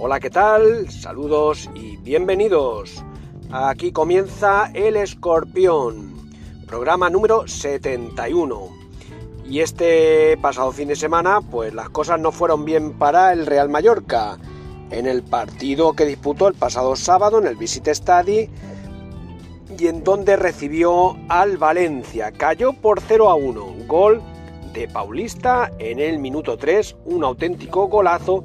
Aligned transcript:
Hola, 0.00 0.20
¿qué 0.20 0.30
tal? 0.30 0.90
Saludos 0.90 1.68
y 1.74 1.98
bienvenidos. 1.98 3.04
Aquí 3.50 3.92
comienza 3.92 4.70
El 4.72 4.96
Escorpión, 4.96 6.30
programa 6.66 7.10
número 7.10 7.46
71. 7.46 8.68
Y 9.44 9.60
este 9.60 10.38
pasado 10.38 10.72
fin 10.72 10.88
de 10.88 10.96
semana, 10.96 11.42
pues 11.42 11.74
las 11.74 11.90
cosas 11.90 12.18
no 12.18 12.32
fueron 12.32 12.64
bien 12.64 12.92
para 12.92 13.34
el 13.34 13.44
Real 13.44 13.68
Mallorca. 13.68 14.38
En 14.90 15.06
el 15.06 15.22
partido 15.22 15.92
que 15.92 16.06
disputó 16.06 16.48
el 16.48 16.54
pasado 16.54 16.96
sábado 16.96 17.38
en 17.38 17.46
el 17.46 17.56
Visit 17.56 17.88
Stadi 17.88 18.48
y 19.78 19.86
en 19.88 20.02
donde 20.04 20.36
recibió 20.36 21.16
al 21.28 21.58
Valencia. 21.58 22.32
Cayó 22.32 22.72
por 22.72 23.02
0 23.02 23.28
a 23.28 23.34
1. 23.34 23.74
Gol 23.86 24.22
Paulista 24.86 25.72
en 25.78 25.98
el 25.98 26.18
minuto 26.18 26.56
3, 26.56 26.96
un 27.06 27.24
auténtico 27.24 27.88
golazo 27.88 28.44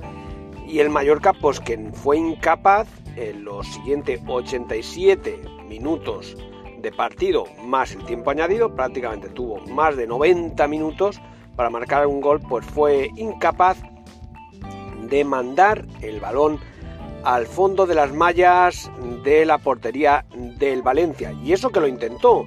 y 0.67 0.79
el 0.79 0.89
Mallorca 0.89 1.33
pues 1.33 1.59
que 1.59 1.77
fue 1.93 2.17
incapaz 2.17 2.87
en 3.15 3.43
los 3.43 3.67
siguientes 3.67 4.21
87 4.25 5.39
minutos 5.67 6.35
de 6.81 6.91
partido 6.91 7.45
más 7.63 7.91
el 7.91 8.03
tiempo 8.05 8.31
añadido, 8.31 8.73
prácticamente 8.75 9.29
tuvo 9.29 9.59
más 9.67 9.95
de 9.95 10.07
90 10.07 10.67
minutos 10.67 11.21
para 11.55 11.69
marcar 11.69 12.07
un 12.07 12.21
gol, 12.21 12.39
pues 12.41 12.65
fue 12.65 13.11
incapaz 13.15 13.77
de 15.09 15.23
mandar 15.23 15.85
el 16.01 16.19
balón 16.19 16.59
al 17.23 17.45
fondo 17.45 17.85
de 17.85 17.95
las 17.95 18.13
mallas 18.13 18.91
de 19.23 19.45
la 19.45 19.57
portería 19.57 20.25
del 20.57 20.81
Valencia. 20.81 21.31
Y 21.43 21.53
eso 21.53 21.69
que 21.69 21.79
lo 21.79 21.87
intentó, 21.87 22.45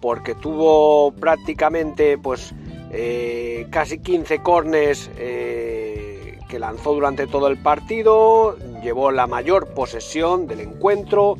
porque 0.00 0.34
tuvo 0.34 1.12
prácticamente 1.12 2.18
pues 2.18 2.54
eh, 2.98 3.66
casi 3.68 3.98
15 3.98 4.38
cornes 4.38 5.10
eh, 5.18 6.38
que 6.48 6.58
lanzó 6.58 6.94
durante 6.94 7.26
todo 7.26 7.46
el 7.48 7.58
partido, 7.58 8.56
llevó 8.82 9.10
la 9.10 9.26
mayor 9.26 9.74
posesión 9.74 10.46
del 10.46 10.60
encuentro, 10.60 11.36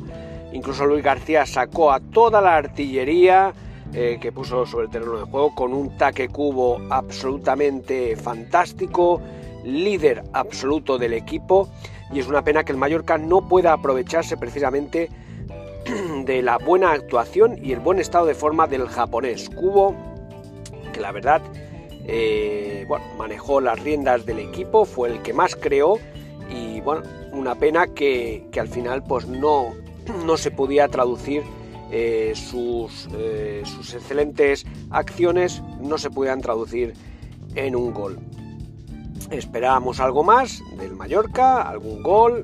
incluso 0.53 0.85
Luis 0.85 1.03
García 1.03 1.47
sacó 1.47 1.91
a 1.91 1.99
toda 1.99 2.41
la 2.41 2.57
artillería 2.57 3.55
eh, 3.91 4.19
que 4.21 4.31
puso 4.31 4.67
sobre 4.67 4.85
el 4.85 4.91
terreno 4.91 5.17
de 5.17 5.23
juego 5.23 5.55
con 5.55 5.73
un 5.73 5.97
taque 5.97 6.29
cubo 6.29 6.79
absolutamente 6.91 8.15
fantástico, 8.15 9.19
líder 9.63 10.25
absoluto 10.33 10.99
del 10.99 11.13
equipo 11.13 11.69
y 12.13 12.19
es 12.19 12.27
una 12.27 12.43
pena 12.43 12.63
que 12.63 12.71
el 12.71 12.77
Mallorca 12.77 13.17
no 13.17 13.47
pueda 13.47 13.73
aprovecharse 13.73 14.37
precisamente 14.37 15.09
de 16.23 16.41
la 16.43 16.59
buena 16.59 16.91
actuación 16.91 17.57
y 17.63 17.71
el 17.71 17.79
buen 17.79 17.97
estado 17.97 18.27
de 18.27 18.35
forma 18.35 18.67
del 18.67 18.87
japonés. 18.87 19.49
Cubo, 19.49 19.95
que 20.97 21.01
la 21.01 21.11
verdad 21.11 21.41
eh, 22.05 22.85
bueno, 22.87 23.05
manejó 23.17 23.61
las 23.61 23.79
riendas 23.79 24.25
del 24.25 24.39
equipo, 24.39 24.85
fue 24.85 25.09
el 25.09 25.21
que 25.21 25.31
más 25.31 25.55
creó 25.55 25.99
y 26.49 26.81
bueno, 26.81 27.03
una 27.33 27.53
pena 27.55 27.87
que, 27.87 28.49
al 28.59 28.67
final 28.67 29.03
pues 29.03 29.27
no, 29.27 29.75
no 30.25 30.37
se 30.37 30.49
podía 30.49 30.87
traducir 30.87 31.43
eh, 31.91 32.33
sus, 32.33 33.07
eh, 33.13 33.61
sus, 33.65 33.93
excelentes 33.93 34.65
acciones, 34.89 35.61
no 35.81 35.97
se 35.97 36.09
pudieran 36.09 36.41
traducir 36.41 36.93
en 37.55 37.75
un 37.75 37.93
gol. 37.93 38.17
Esperábamos 39.29 39.99
algo 39.99 40.23
más 40.23 40.63
del 40.77 40.95
Mallorca, 40.95 41.61
algún 41.61 42.01
gol, 42.01 42.43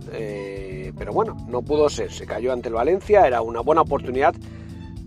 pero 0.98 1.14
bueno, 1.14 1.38
no 1.48 1.62
pudo 1.62 1.90
ser, 1.90 2.12
se 2.12 2.26
cayó 2.26 2.52
ante 2.52 2.68
el 2.68 2.76
Valencia, 2.76 3.26
era 3.26 3.42
una 3.42 3.62
buena 3.62 3.82
oportunidad 3.82 4.36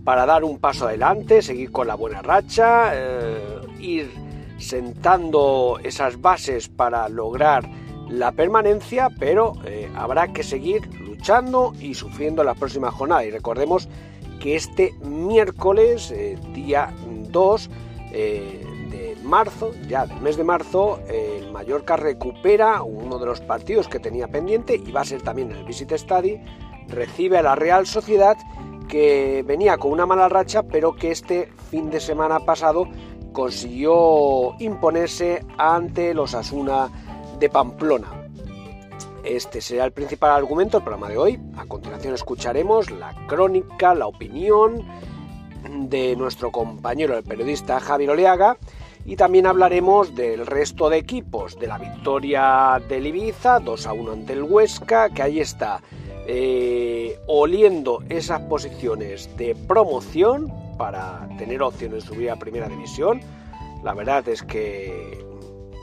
para 0.07 0.25
dar 0.25 0.45
un 0.45 0.57
paso 0.57 0.87
adelante, 0.87 1.41
seguir 1.41 1.69
con 1.69 1.85
la 1.85 1.95
buena 1.95 2.21
racha, 2.21 2.93
ir 3.77 4.09
sentando 4.57 5.81
esas 5.83 6.21
bases 6.21 6.69
para 6.69 7.09
lograr 7.09 7.69
la 8.09 8.31
permanencia, 8.31 9.09
pero 9.19 9.55
eh, 9.65 9.91
habrá 9.97 10.31
que 10.31 10.43
seguir 10.43 10.87
luchando 11.01 11.73
y 11.77 11.93
sufriendo 11.93 12.45
la 12.45 12.55
próxima 12.55 12.89
jornada. 12.89 13.25
Y 13.25 13.31
recordemos 13.31 13.89
que 14.39 14.55
este 14.55 14.93
miércoles, 15.01 16.11
eh, 16.11 16.37
día 16.53 16.93
2 17.29 17.69
eh, 18.13 18.63
de 18.89 19.17
marzo, 19.23 19.73
ya 19.89 20.05
del 20.05 20.21
mes 20.21 20.37
de 20.37 20.45
marzo, 20.45 21.01
el 21.09 21.51
Mallorca 21.51 21.97
recupera 21.97 22.81
uno 22.81 23.19
de 23.19 23.25
los 23.25 23.41
partidos 23.41 23.89
que 23.89 23.99
tenía 23.99 24.29
pendiente 24.29 24.75
y 24.75 24.89
va 24.89 25.01
a 25.01 25.05
ser 25.05 25.21
también 25.21 25.51
el 25.51 25.65
Visit 25.65 25.91
Study, 25.91 26.39
recibe 26.87 27.39
a 27.39 27.41
la 27.41 27.55
Real 27.55 27.85
Sociedad 27.85 28.37
que 28.87 29.43
venía 29.45 29.77
con 29.77 29.91
una 29.91 30.05
mala 30.05 30.29
racha, 30.29 30.63
pero 30.63 30.95
que 30.95 31.11
este 31.11 31.51
fin 31.69 31.89
de 31.89 31.99
semana 31.99 32.39
pasado 32.39 32.87
consiguió 33.33 34.55
imponerse 34.59 35.45
ante 35.57 36.13
los 36.13 36.33
Asuna 36.33 36.89
de 37.39 37.49
Pamplona. 37.49 38.29
Este 39.23 39.61
será 39.61 39.85
el 39.85 39.91
principal 39.91 40.31
argumento 40.31 40.77
del 40.77 40.85
programa 40.85 41.09
de 41.09 41.17
hoy. 41.17 41.39
A 41.57 41.65
continuación 41.65 42.13
escucharemos 42.13 42.89
la 42.89 43.13
crónica, 43.27 43.93
la 43.93 44.07
opinión 44.07 44.85
de 45.67 46.15
nuestro 46.15 46.51
compañero 46.51 47.17
el 47.17 47.23
periodista 47.23 47.79
Javier 47.79 48.11
Oleaga 48.11 48.57
y 49.05 49.15
también 49.15 49.47
hablaremos 49.47 50.15
del 50.15 50.45
resto 50.45 50.89
de 50.89 50.97
equipos, 50.97 51.57
de 51.59 51.67
la 51.67 51.77
victoria 51.77 52.81
del 52.89 53.07
Ibiza 53.07 53.59
2 53.59 53.87
a 53.87 53.93
1 53.93 54.11
ante 54.11 54.33
el 54.33 54.43
Huesca, 54.43 55.09
que 55.09 55.21
ahí 55.21 55.39
está 55.39 55.81
eh, 56.29 57.17
oliendo 57.25 58.03
esas 58.09 58.41
posiciones 58.41 59.29
de 59.37 59.55
promoción 59.55 60.51
para 60.77 61.27
tener 61.37 61.61
opciones 61.61 62.03
de 62.03 62.09
subir 62.09 62.29
a 62.29 62.35
primera 62.35 62.67
división. 62.67 63.21
La 63.81 63.93
verdad 63.93 64.27
es 64.27 64.43
que 64.43 65.25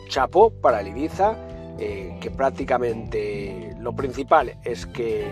chapo 0.09 0.51
para 0.51 0.83
el 0.83 0.89
Ibiza, 0.89 1.35
eh, 1.79 2.17
que 2.21 2.31
prácticamente 2.31 3.75
lo 3.81 3.97
principal 3.97 4.55
es 4.65 4.85
que 4.85 5.27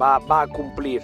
va, 0.00 0.16
a 0.16 0.46
cumplir 0.46 1.02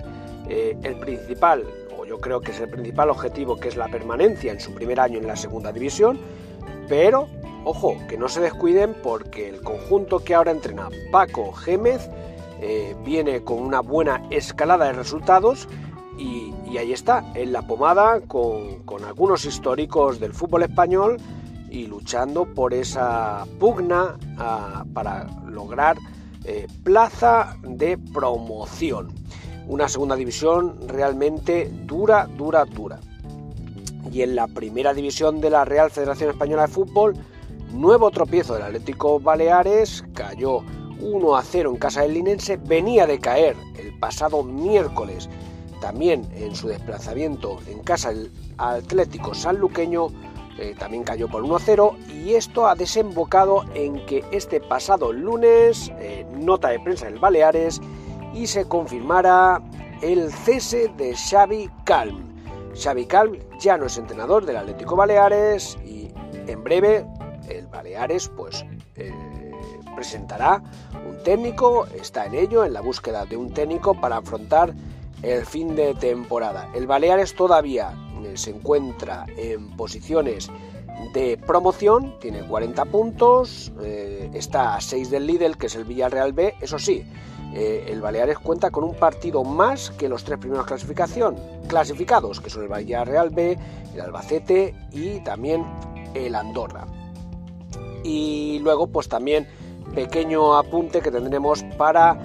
eh, 0.48 0.76
el 0.84 0.96
principal, 0.96 1.64
o 1.98 2.04
yo 2.04 2.20
creo 2.20 2.40
que 2.40 2.52
es 2.52 2.60
el 2.60 2.68
principal 2.68 3.10
objetivo, 3.10 3.56
que 3.56 3.68
es 3.68 3.76
la 3.76 3.88
permanencia 3.88 4.52
en 4.52 4.60
su 4.60 4.72
primer 4.72 5.00
año 5.00 5.18
en 5.18 5.26
la 5.26 5.34
segunda 5.34 5.72
división, 5.72 6.20
pero 6.88 7.26
ojo, 7.64 7.96
que 8.08 8.16
no 8.16 8.28
se 8.28 8.40
descuiden 8.40 8.94
porque 9.02 9.48
el 9.48 9.62
conjunto 9.62 10.20
que 10.20 10.34
ahora 10.34 10.52
entrena 10.52 10.88
Paco 11.10 11.52
Gémez 11.52 12.08
eh, 12.64 12.94
viene 13.04 13.42
con 13.42 13.58
una 13.58 13.80
buena 13.80 14.22
escalada 14.30 14.84
de 14.84 14.92
resultados 14.92 15.68
y, 16.16 16.52
ahí 16.78 16.92
está, 16.92 17.24
en 17.34 17.52
la 17.52 17.62
pomada, 17.62 18.20
con, 18.20 19.04
algunos 19.04 19.44
históricos 19.44 20.20
del 20.20 20.32
fútbol 20.32 20.62
español 20.62 21.16
y 21.68 21.88
luchando 21.88 22.44
por 22.44 22.72
esa 22.72 23.44
pugna 23.58 24.16
ah, 24.38 24.84
para 24.94 25.24
lograr 25.48 25.96
eh, 26.44 26.68
plaza 26.84 27.56
de 27.64 27.98
promoción. 27.98 29.12
Una 29.66 29.88
segunda 29.88 30.14
división 30.14 30.76
realmente 30.86 31.68
dura, 31.84 32.28
dura, 32.38 32.64
dura. 32.64 33.00
Y 34.12 34.22
en 34.22 34.36
la 34.36 34.46
primera 34.46 34.94
división 34.94 35.40
de 35.40 35.50
la 35.50 35.64
Real 35.64 35.90
Federación 35.90 36.30
Española 36.30 36.62
de 36.62 36.72
Fútbol, 36.72 37.16
nuevo 37.72 38.12
tropiezo 38.12 38.54
del 38.54 38.62
Atlético 38.62 39.18
Baleares, 39.18 40.04
cayó 40.14 40.62
1 41.02 41.36
a 41.36 41.42
0 41.42 41.70
en 41.70 41.76
casa 41.76 42.02
del 42.02 42.14
Linense, 42.14 42.56
venía 42.56 43.06
de 43.06 43.18
caer 43.18 43.56
el 43.78 43.98
pasado 43.98 44.42
miércoles 44.42 45.28
también 45.80 46.26
en 46.36 46.54
su 46.54 46.68
desplazamiento 46.68 47.58
en 47.66 47.80
casa 47.80 48.10
el 48.10 48.30
Atlético 48.56 49.34
Sanluqueño 49.34 50.08
eh, 50.58 50.74
también 50.78 51.02
cayó 51.02 51.28
por 51.28 51.42
1-0 51.42 51.96
y 52.08 52.34
esto 52.34 52.68
ha 52.68 52.74
desembocado 52.74 53.64
en 53.74 54.04
que 54.06 54.22
este 54.32 54.60
pasado 54.60 55.12
lunes, 55.12 55.90
eh, 55.98 56.26
nota 56.38 56.68
de 56.68 56.78
prensa 56.78 57.06
del 57.06 57.18
Baleares, 57.18 57.80
y 58.34 58.46
se 58.46 58.66
confirmara 58.66 59.62
el 60.02 60.30
cese 60.30 60.88
de 60.96 61.14
Xavi 61.14 61.70
Calm. 61.84 62.32
Xavi 62.74 63.06
Calm 63.06 63.38
ya 63.58 63.76
no 63.76 63.86
es 63.86 63.96
entrenador 63.96 64.44
del 64.44 64.56
Atlético 64.56 64.94
Baleares 64.94 65.76
y 65.84 66.10
en 66.46 66.62
breve 66.62 67.06
el 67.48 67.66
Baleares 67.66 68.28
pues 68.36 68.64
eh, 68.96 69.12
presentará 69.94 70.62
un 71.08 71.22
técnico, 71.22 71.86
está 71.86 72.26
en 72.26 72.34
ello, 72.34 72.64
en 72.64 72.72
la 72.72 72.80
búsqueda 72.80 73.24
de 73.26 73.36
un 73.36 73.52
técnico 73.52 73.94
para 73.94 74.18
afrontar 74.18 74.74
el 75.22 75.46
fin 75.46 75.76
de 75.76 75.94
temporada. 75.94 76.68
El 76.74 76.86
Baleares 76.86 77.34
todavía 77.34 77.94
eh, 78.24 78.36
se 78.36 78.50
encuentra 78.50 79.26
en 79.36 79.70
posiciones 79.76 80.50
de 81.14 81.36
promoción, 81.36 82.18
tiene 82.20 82.42
40 82.46 82.84
puntos, 82.86 83.72
eh, 83.82 84.30
está 84.34 84.76
a 84.76 84.80
6 84.80 85.10
del 85.10 85.26
líder, 85.26 85.56
que 85.56 85.66
es 85.66 85.74
el 85.74 85.84
Villarreal 85.84 86.32
B. 86.32 86.54
Eso 86.60 86.78
sí, 86.78 87.04
eh, 87.54 87.86
el 87.88 88.00
Baleares 88.00 88.38
cuenta 88.38 88.70
con 88.70 88.84
un 88.84 88.94
partido 88.94 89.44
más 89.44 89.90
que 89.90 90.08
los 90.08 90.24
tres 90.24 90.38
primeros 90.38 90.66
clasificación, 90.66 91.36
clasificados, 91.68 92.40
que 92.40 92.50
son 92.50 92.62
el 92.62 92.68
Villarreal 92.68 93.30
B, 93.30 93.58
el 93.94 94.00
Albacete 94.00 94.74
y 94.90 95.20
también 95.20 95.66
el 96.14 96.34
Andorra. 96.34 96.86
Y 98.04 98.58
luego, 98.60 98.88
pues 98.88 99.08
también 99.08 99.46
pequeño 99.94 100.54
apunte 100.54 101.00
que 101.00 101.10
tendremos 101.10 101.62
para 101.76 102.18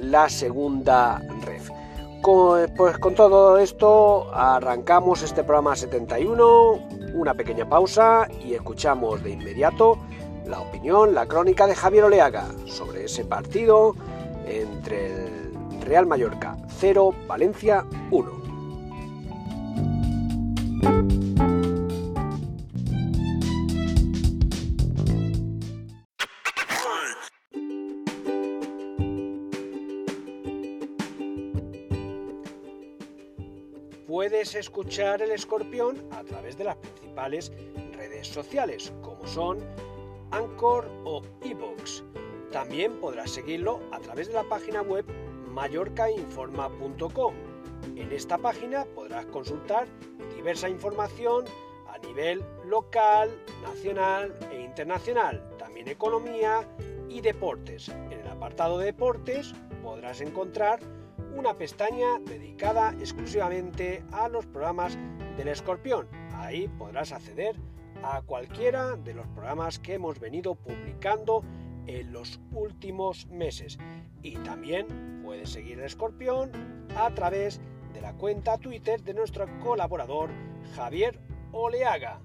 la 0.00 0.28
segunda 0.28 1.22
pues 2.76 2.98
con 2.98 3.14
todo 3.14 3.56
esto 3.58 4.34
arrancamos 4.34 5.22
este 5.22 5.44
programa 5.44 5.76
71, 5.76 6.72
una 7.14 7.34
pequeña 7.34 7.68
pausa 7.68 8.26
y 8.44 8.54
escuchamos 8.54 9.22
de 9.22 9.30
inmediato 9.30 9.98
la 10.44 10.60
opinión, 10.60 11.14
la 11.14 11.26
crónica 11.26 11.68
de 11.68 11.76
Javier 11.76 12.04
Oleaga 12.04 12.46
sobre 12.66 13.04
ese 13.04 13.24
partido 13.24 13.94
entre 14.44 15.06
el 15.06 15.82
Real 15.82 16.06
Mallorca 16.06 16.56
0, 16.78 17.14
Valencia 17.28 17.84
1. 18.10 18.45
Escuchar 34.58 35.22
el 35.22 35.30
escorpión 35.30 36.06
a 36.10 36.22
través 36.24 36.56
de 36.56 36.64
las 36.64 36.76
principales 36.76 37.52
redes 37.92 38.26
sociales, 38.28 38.92
como 39.02 39.26
son 39.26 39.58
Anchor 40.30 40.88
o 41.04 41.22
Evox. 41.42 42.04
También 42.50 42.98
podrás 43.00 43.30
seguirlo 43.30 43.80
a 43.92 44.00
través 44.00 44.28
de 44.28 44.34
la 44.34 44.44
página 44.44 44.82
web 44.82 45.04
mallorcainforma.com. 45.48 47.34
En 47.96 48.12
esta 48.12 48.38
página 48.38 48.84
podrás 48.84 49.26
consultar 49.26 49.86
diversa 50.34 50.68
información 50.68 51.44
a 51.88 51.98
nivel 51.98 52.44
local, 52.64 53.30
nacional 53.62 54.34
e 54.50 54.60
internacional, 54.60 55.42
también 55.58 55.88
economía 55.88 56.68
y 57.08 57.20
deportes. 57.20 57.88
En 57.88 58.12
el 58.12 58.28
apartado 58.28 58.78
de 58.78 58.86
deportes 58.86 59.54
podrás 59.82 60.20
encontrar 60.20 60.80
una 61.36 61.54
pestaña 61.54 62.18
dedicada 62.24 62.94
exclusivamente 62.98 64.02
a 64.10 64.28
los 64.28 64.46
programas 64.46 64.98
del 65.36 65.48
escorpión. 65.48 66.08
Ahí 66.32 66.66
podrás 66.66 67.12
acceder 67.12 67.56
a 68.02 68.22
cualquiera 68.22 68.96
de 68.96 69.14
los 69.14 69.26
programas 69.28 69.78
que 69.78 69.94
hemos 69.94 70.18
venido 70.18 70.54
publicando 70.54 71.44
en 71.86 72.12
los 72.12 72.40
últimos 72.52 73.26
meses. 73.26 73.78
Y 74.22 74.36
también 74.38 75.20
puedes 75.22 75.50
seguir 75.50 75.78
el 75.78 75.84
escorpión 75.84 76.50
a 76.96 77.10
través 77.14 77.60
de 77.92 78.00
la 78.00 78.14
cuenta 78.14 78.58
Twitter 78.58 79.02
de 79.02 79.14
nuestro 79.14 79.46
colaborador 79.60 80.30
Javier 80.74 81.20
Oleaga, 81.52 82.20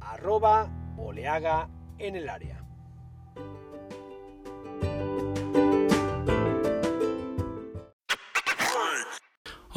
arroba 0.00 0.70
Oleaga 0.98 1.68
en 1.98 2.16
el 2.16 2.28
área. 2.28 2.55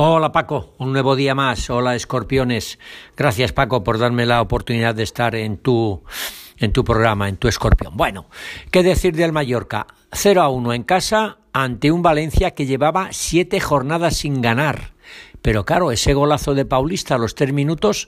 Hola 0.01 0.31
Paco, 0.31 0.75
un 0.77 0.93
nuevo 0.93 1.17
día 1.17 1.35
más. 1.35 1.69
Hola 1.69 1.93
escorpiones. 1.93 2.79
Gracias 3.17 3.51
Paco 3.51 3.83
por 3.83 3.99
darme 3.99 4.25
la 4.25 4.41
oportunidad 4.41 4.95
de 4.95 5.03
estar 5.03 5.35
en 5.35 5.57
tu 5.57 6.03
en 6.57 6.71
tu 6.71 6.85
programa, 6.85 7.27
en 7.27 7.35
tu 7.35 7.49
escorpión. 7.49 7.97
Bueno, 7.97 8.27
¿qué 8.71 8.81
decir 8.81 9.13
del 9.13 9.33
Mallorca? 9.33 9.87
0 10.13 10.41
a 10.41 10.47
1 10.47 10.71
en 10.71 10.83
casa 10.83 11.39
ante 11.51 11.91
un 11.91 12.01
Valencia 12.01 12.51
que 12.51 12.65
llevaba 12.65 13.09
siete 13.11 13.59
jornadas 13.59 14.15
sin 14.15 14.41
ganar. 14.41 14.93
Pero 15.41 15.65
claro, 15.65 15.91
ese 15.91 16.13
golazo 16.13 16.53
de 16.53 16.63
Paulista 16.63 17.15
a 17.15 17.17
los 17.17 17.35
tres 17.35 17.51
minutos 17.51 18.07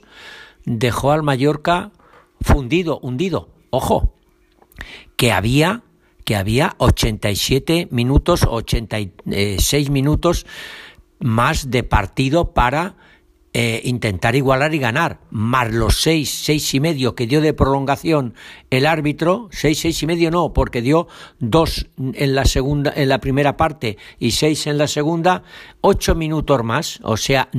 dejó 0.64 1.12
al 1.12 1.22
Mallorca 1.22 1.90
fundido, 2.40 3.00
hundido. 3.00 3.50
Ojo, 3.68 4.14
que 5.16 5.30
había 5.30 5.82
que 6.24 6.36
había 6.36 6.74
87 6.78 7.88
minutos, 7.90 8.46
86 8.48 9.90
minutos 9.90 10.46
más 11.22 11.70
de 11.70 11.82
partido 11.82 12.52
para 12.52 12.94
eh, 13.54 13.82
intentar 13.84 14.34
igualar 14.34 14.74
y 14.74 14.78
ganar, 14.78 15.20
más 15.30 15.70
los 15.70 16.00
seis, 16.00 16.30
seis 16.30 16.72
y 16.72 16.80
medio 16.80 17.14
que 17.14 17.26
dio 17.26 17.42
de 17.42 17.52
prolongación 17.52 18.34
el 18.70 18.86
árbitro, 18.86 19.48
seis, 19.50 19.80
seis 19.80 20.02
y 20.02 20.06
medio 20.06 20.30
no, 20.30 20.54
porque 20.54 20.80
dio 20.80 21.06
dos 21.38 21.88
en 21.98 22.34
la 22.34 22.46
segunda, 22.46 22.92
en 22.96 23.10
la 23.10 23.18
primera 23.18 23.58
parte 23.58 23.98
y 24.18 24.30
seis 24.30 24.66
en 24.66 24.78
la 24.78 24.86
segunda, 24.86 25.42
ocho 25.82 26.14
minutos 26.14 26.64
más, 26.64 27.00
o 27.02 27.18
sea, 27.18 27.50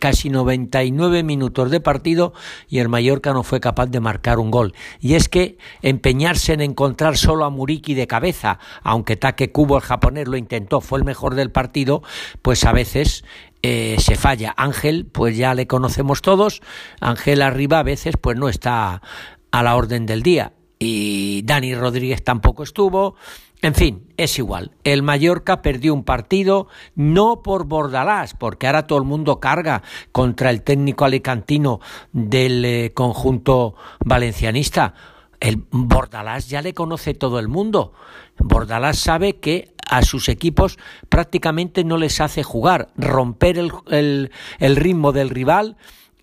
casi 0.00 0.30
99 0.30 1.22
minutos 1.22 1.70
de 1.70 1.80
partido 1.80 2.32
y 2.68 2.78
el 2.78 2.88
Mallorca 2.88 3.32
no 3.32 3.42
fue 3.42 3.60
capaz 3.60 3.86
de 3.86 4.00
marcar 4.00 4.38
un 4.38 4.50
gol. 4.50 4.74
Y 5.00 5.14
es 5.14 5.28
que 5.28 5.58
empeñarse 5.82 6.54
en 6.54 6.60
encontrar 6.60 7.16
solo 7.16 7.44
a 7.44 7.50
Muriki 7.50 7.94
de 7.94 8.06
cabeza, 8.06 8.58
aunque 8.82 9.16
Take 9.16 9.52
Kubo 9.52 9.76
el 9.76 9.82
japonés 9.82 10.26
lo 10.26 10.36
intentó, 10.36 10.80
fue 10.80 10.98
el 10.98 11.04
mejor 11.04 11.34
del 11.34 11.52
partido, 11.52 12.02
pues 12.42 12.64
a 12.64 12.72
veces 12.72 13.24
eh, 13.62 13.96
se 13.98 14.16
falla. 14.16 14.54
Ángel, 14.56 15.06
pues 15.06 15.36
ya 15.36 15.54
le 15.54 15.66
conocemos 15.66 16.22
todos. 16.22 16.62
Ángel 17.00 17.42
arriba 17.42 17.80
a 17.80 17.84
veces 17.84 18.16
pues 18.20 18.36
no 18.36 18.48
está 18.48 19.02
a 19.50 19.62
la 19.62 19.76
orden 19.76 20.06
del 20.06 20.22
día. 20.22 20.52
Y 20.78 21.42
Dani 21.44 21.74
Rodríguez 21.74 22.24
tampoco 22.24 22.62
estuvo. 22.62 23.16
En 23.62 23.74
fin, 23.74 24.08
es 24.16 24.38
igual. 24.38 24.70
El 24.84 25.02
Mallorca 25.02 25.60
perdió 25.60 25.92
un 25.92 26.04
partido 26.04 26.68
no 26.94 27.42
por 27.42 27.66
Bordalás, 27.66 28.32
porque 28.32 28.66
ahora 28.66 28.86
todo 28.86 28.98
el 28.98 29.04
mundo 29.04 29.38
carga 29.38 29.82
contra 30.12 30.48
el 30.48 30.62
técnico 30.62 31.04
alicantino 31.04 31.80
del 32.12 32.64
eh, 32.64 32.92
conjunto 32.94 33.74
valencianista. 34.02 34.94
El 35.40 35.64
Bordalás 35.70 36.48
ya 36.48 36.62
le 36.62 36.72
conoce 36.72 37.12
todo 37.12 37.38
el 37.38 37.48
mundo. 37.48 37.92
Bordalás 38.38 38.98
sabe 38.98 39.36
que 39.36 39.69
a 39.90 40.02
sus 40.02 40.28
equipos 40.28 40.78
prácticamente 41.08 41.84
no 41.84 41.98
les 41.98 42.20
hace 42.20 42.42
jugar, 42.42 42.88
romper 42.96 43.58
el, 43.58 44.30
ritmo 44.60 45.12
del 45.12 45.28
rival. 45.28 45.76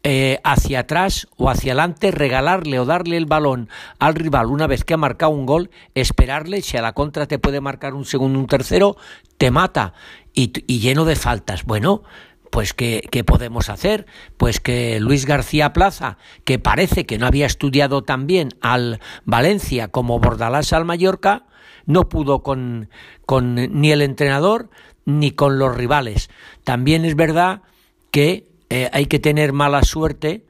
Eh, 0.04 0.40
hacia 0.46 0.81
atrás 0.81 1.28
o 1.36 1.50
hacia 1.50 1.74
adelante, 1.74 2.12
regalarle 2.12 2.80
o 2.80 2.86
darle 2.86 3.18
el 3.18 3.25
balón 3.25 3.68
al 4.00 4.16
rival 4.16 4.46
una 4.46 4.66
vez 4.66 4.86
que 4.86 4.94
ha 4.94 4.98
marcado 4.98 5.34
un 5.34 5.46
gol, 5.46 5.69
esperarle, 5.96 6.62
si 6.62 6.78
a 6.78 6.81
la 6.81 6.94
contra 6.94 7.25
te 7.25 7.40
puede 7.40 7.60
marcar 7.60 7.94
un 7.94 8.06
segundo, 8.06 8.40
un 8.40 8.48
tercero, 8.48 8.96
te 9.38 9.52
mata 9.52 9.94
y, 10.34 10.52
lleno 10.80 11.04
de 11.04 11.18
faltas. 11.18 11.66
Bueno, 11.66 12.04
pues 12.52 12.74
¿qué, 12.74 13.06
¿qué, 13.12 13.25
podemos 13.25 13.69
hacer? 13.69 14.06
Pues 14.38 14.62
que 14.62 15.02
Luis 15.02 15.25
García 15.25 15.74
Plaza, 15.74 16.18
que 16.46 16.58
parece 16.58 17.06
que 17.06 17.18
no 17.18 17.25
había 17.25 17.48
estudiado 17.48 18.04
tan 18.04 18.28
bien 18.28 18.50
al 18.62 19.02
Valencia 19.25 19.90
como 19.90 20.19
Bordalás 20.19 20.72
al 20.72 20.86
Mallorca, 20.86 21.48
no 21.88 22.07
pudo 22.07 22.44
con, 22.44 22.89
con 23.25 23.56
ni 23.56 23.92
el 23.92 24.04
entrenador 24.04 24.69
ni 25.06 25.31
con 25.31 25.57
los 25.57 25.75
rivales. 25.75 26.30
También 26.63 27.06
es 27.06 27.16
verdad 27.16 27.63
que 28.12 28.48
eh, 28.69 28.89
hay 28.94 29.07
que 29.07 29.18
tener 29.18 29.54
mala 29.54 29.81
suerte 29.81 30.45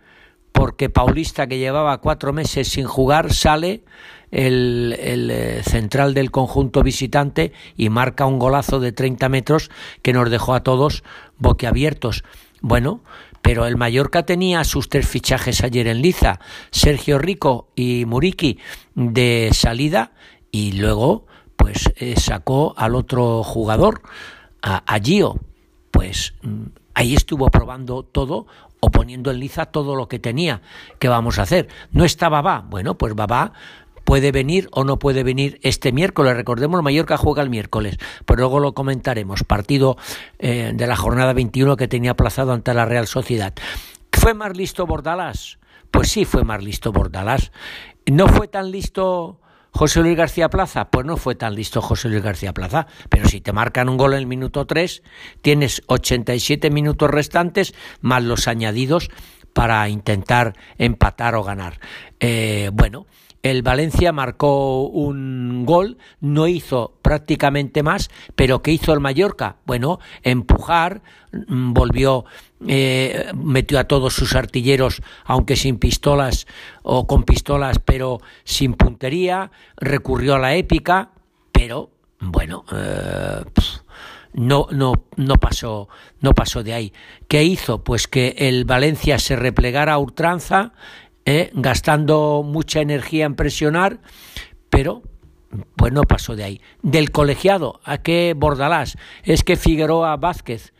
porque 0.52 0.90
Paulista, 0.90 1.47
que 1.47 1.59
llevaba 1.59 2.00
cuatro 2.00 2.33
meses 2.33 2.68
sin 2.68 2.85
jugar, 2.85 3.31
sale 3.31 3.83
el, 4.31 4.95
el, 5.00 5.30
eh, 5.30 5.61
central 5.64 6.16
del 6.16 6.31
conjunto 6.31 6.81
visitante 6.81 7.54
y 7.76 7.90
marca 7.90 8.26
un 8.26 8.40
golazo 8.40 8.80
de 8.80 8.92
30 8.92 9.30
metros 9.30 9.69
que 10.02 10.14
nos 10.14 10.31
dejó 10.31 10.56
a 10.56 10.64
todos 10.64 11.04
boquiabiertos. 11.38 12.23
Bueno, 12.61 13.04
pero 13.44 13.68
el 13.68 13.78
Mallorca 13.78 14.26
tenía 14.26 14.64
sus 14.64 14.90
tres 14.90 15.07
fichajes 15.07 15.64
ayer 15.64 15.88
en 15.88 16.02
Liza, 16.02 16.40
Sergio 16.71 17.19
Rico 17.19 17.69
y 17.76 18.06
Muriki 18.06 18.57
de 18.95 19.52
salida 19.54 20.11
y 20.52 20.71
luego 20.73 21.28
pues 21.57 21.92
eh, 21.97 22.16
sacó 22.18 22.73
al 22.78 22.95
otro 22.95 23.44
jugador, 23.44 24.02
a, 24.61 24.99
Gio, 25.02 25.40
pues 25.92 26.33
mm, 26.42 26.64
ahí 26.94 27.16
estuvo 27.16 27.49
probando 27.49 28.04
todo 28.04 28.47
o 28.80 28.92
poniendo 28.92 29.31
en 29.31 29.40
liza 29.40 29.66
todo 29.66 29.95
lo 29.95 30.07
que 30.07 30.19
tenía. 30.19 30.61
¿Qué 30.99 31.07
vamos 31.07 31.40
a 31.40 31.44
hacer? 31.44 31.68
No 31.92 32.06
está 32.06 32.30
Babá. 32.30 32.64
Bueno, 32.68 32.97
pues 32.97 33.16
Babá 33.16 33.54
puede 34.04 34.31
venir 34.31 34.69
o 34.71 34.83
no 34.83 34.99
puede 34.99 35.23
venir 35.23 35.59
este 35.64 35.92
miércoles. 35.92 36.35
Recordemos, 36.35 36.81
Mallorca 36.81 37.18
juega 37.18 37.42
el 37.42 37.49
miércoles, 37.49 37.97
pero 38.26 38.42
luego 38.42 38.59
lo 38.59 38.73
comentaremos. 38.73 39.44
Partido 39.44 39.97
eh, 40.40 40.71
de 40.73 40.87
la 40.87 40.95
jornada 40.95 41.33
21 41.33 41.76
que 41.76 41.87
tenía 41.87 42.11
aplazado 42.11 42.54
ante 42.54 42.73
la 42.73 42.85
Real 42.85 43.07
Sociedad. 43.07 43.54
¿Fue 44.11 44.33
más 44.33 44.56
listo 44.56 44.85
Bordalás? 44.85 45.59
Pues 45.92 46.09
sí, 46.09 46.26
fue 46.26 46.44
más 46.44 46.64
listo 46.64 46.92
Bordalás. 46.92 47.52
¿No 48.06 48.28
fue 48.28 48.47
tan 48.47 48.71
listo 48.71 49.40
José 49.78 50.02
Luis 50.02 50.18
García 50.18 50.50
Plaza, 50.50 50.90
pues 50.90 51.06
no 51.06 51.18
fue 51.18 51.36
tan 51.36 51.54
listo 51.54 51.84
José 51.84 52.10
Luis 52.10 52.24
García 52.24 52.52
Plaza, 52.52 52.88
pero 53.10 53.28
si 53.28 53.42
te 53.42 53.54
marcan 53.54 53.90
un 53.90 53.98
gol 53.98 54.14
en 54.14 54.19
el 54.22 54.26
minuto 54.26 54.66
3, 54.66 55.04
tienes 55.44 55.84
87 55.86 56.72
minutos 56.72 57.12
restantes 57.12 57.76
más 58.02 58.24
los 58.24 58.48
añadidos 58.48 59.12
para 59.57 59.90
intentar 59.90 60.54
empatar 60.78 61.33
o 61.33 61.44
ganar. 61.44 61.80
Eh, 62.19 62.69
bueno, 62.73 63.07
el 63.42 63.64
Valencia 63.64 64.11
marcó 64.11 64.83
un 64.83 65.66
gol, 65.66 65.97
no 66.21 66.47
hizo 66.47 66.94
prácticamente 67.02 67.81
más, 67.81 68.11
pero 68.35 68.61
¿qué 68.61 68.71
hizo 68.71 68.94
el 68.94 68.99
Mallorca? 68.99 69.56
Bueno, 69.66 69.99
empujar, 70.21 71.02
mm, 71.31 71.73
volvió, 71.73 72.26
eh, 72.68 73.31
metió 73.33 73.80
a 73.80 73.85
todos 73.85 74.14
sus 74.14 74.35
artilleros, 74.35 75.02
aunque 75.26 75.56
sin 75.56 75.80
pistolas 75.80 76.45
o 76.83 77.07
con 77.07 77.23
pistolas, 77.23 77.80
pero 77.80 78.19
sin 78.44 78.76
puntería, 78.76 79.49
recurrió 79.76 80.35
a 80.35 80.40
la 80.40 80.54
épica, 80.54 81.14
pero 81.52 81.90
bueno, 82.19 82.64
eh, 82.71 83.44
no, 84.37 84.67
no, 84.71 84.94
no 85.15 85.35
pasó, 85.35 85.89
no 86.21 86.33
pasó 86.33 86.63
de 86.63 86.73
ahí. 86.73 86.94
¿Qué 87.27 87.44
hizo? 87.44 87.83
Pues 87.83 88.07
que 88.07 88.35
el 88.37 88.65
Valencia 88.65 89.17
se 89.17 89.35
replegara 89.35 89.94
a 89.94 89.97
ultranza 89.97 90.73
¿eh? 91.25 91.49
gastando 91.53 92.44
mucha 92.45 92.79
energía 92.79 93.25
en 93.25 93.35
presionar, 93.35 93.99
pero 94.69 95.01
pues 95.75 95.91
no 95.91 96.03
pasó 96.03 96.35
de 96.35 96.44
ahí. 96.44 96.61
Del 96.83 97.11
colegiado, 97.11 97.81
¿a 97.83 97.97
qué 97.97 98.35
Bordalás? 98.37 98.97
Es 99.23 99.44
que 99.44 99.56
Figueroa 99.56 100.15
Vázquez, 100.17 100.71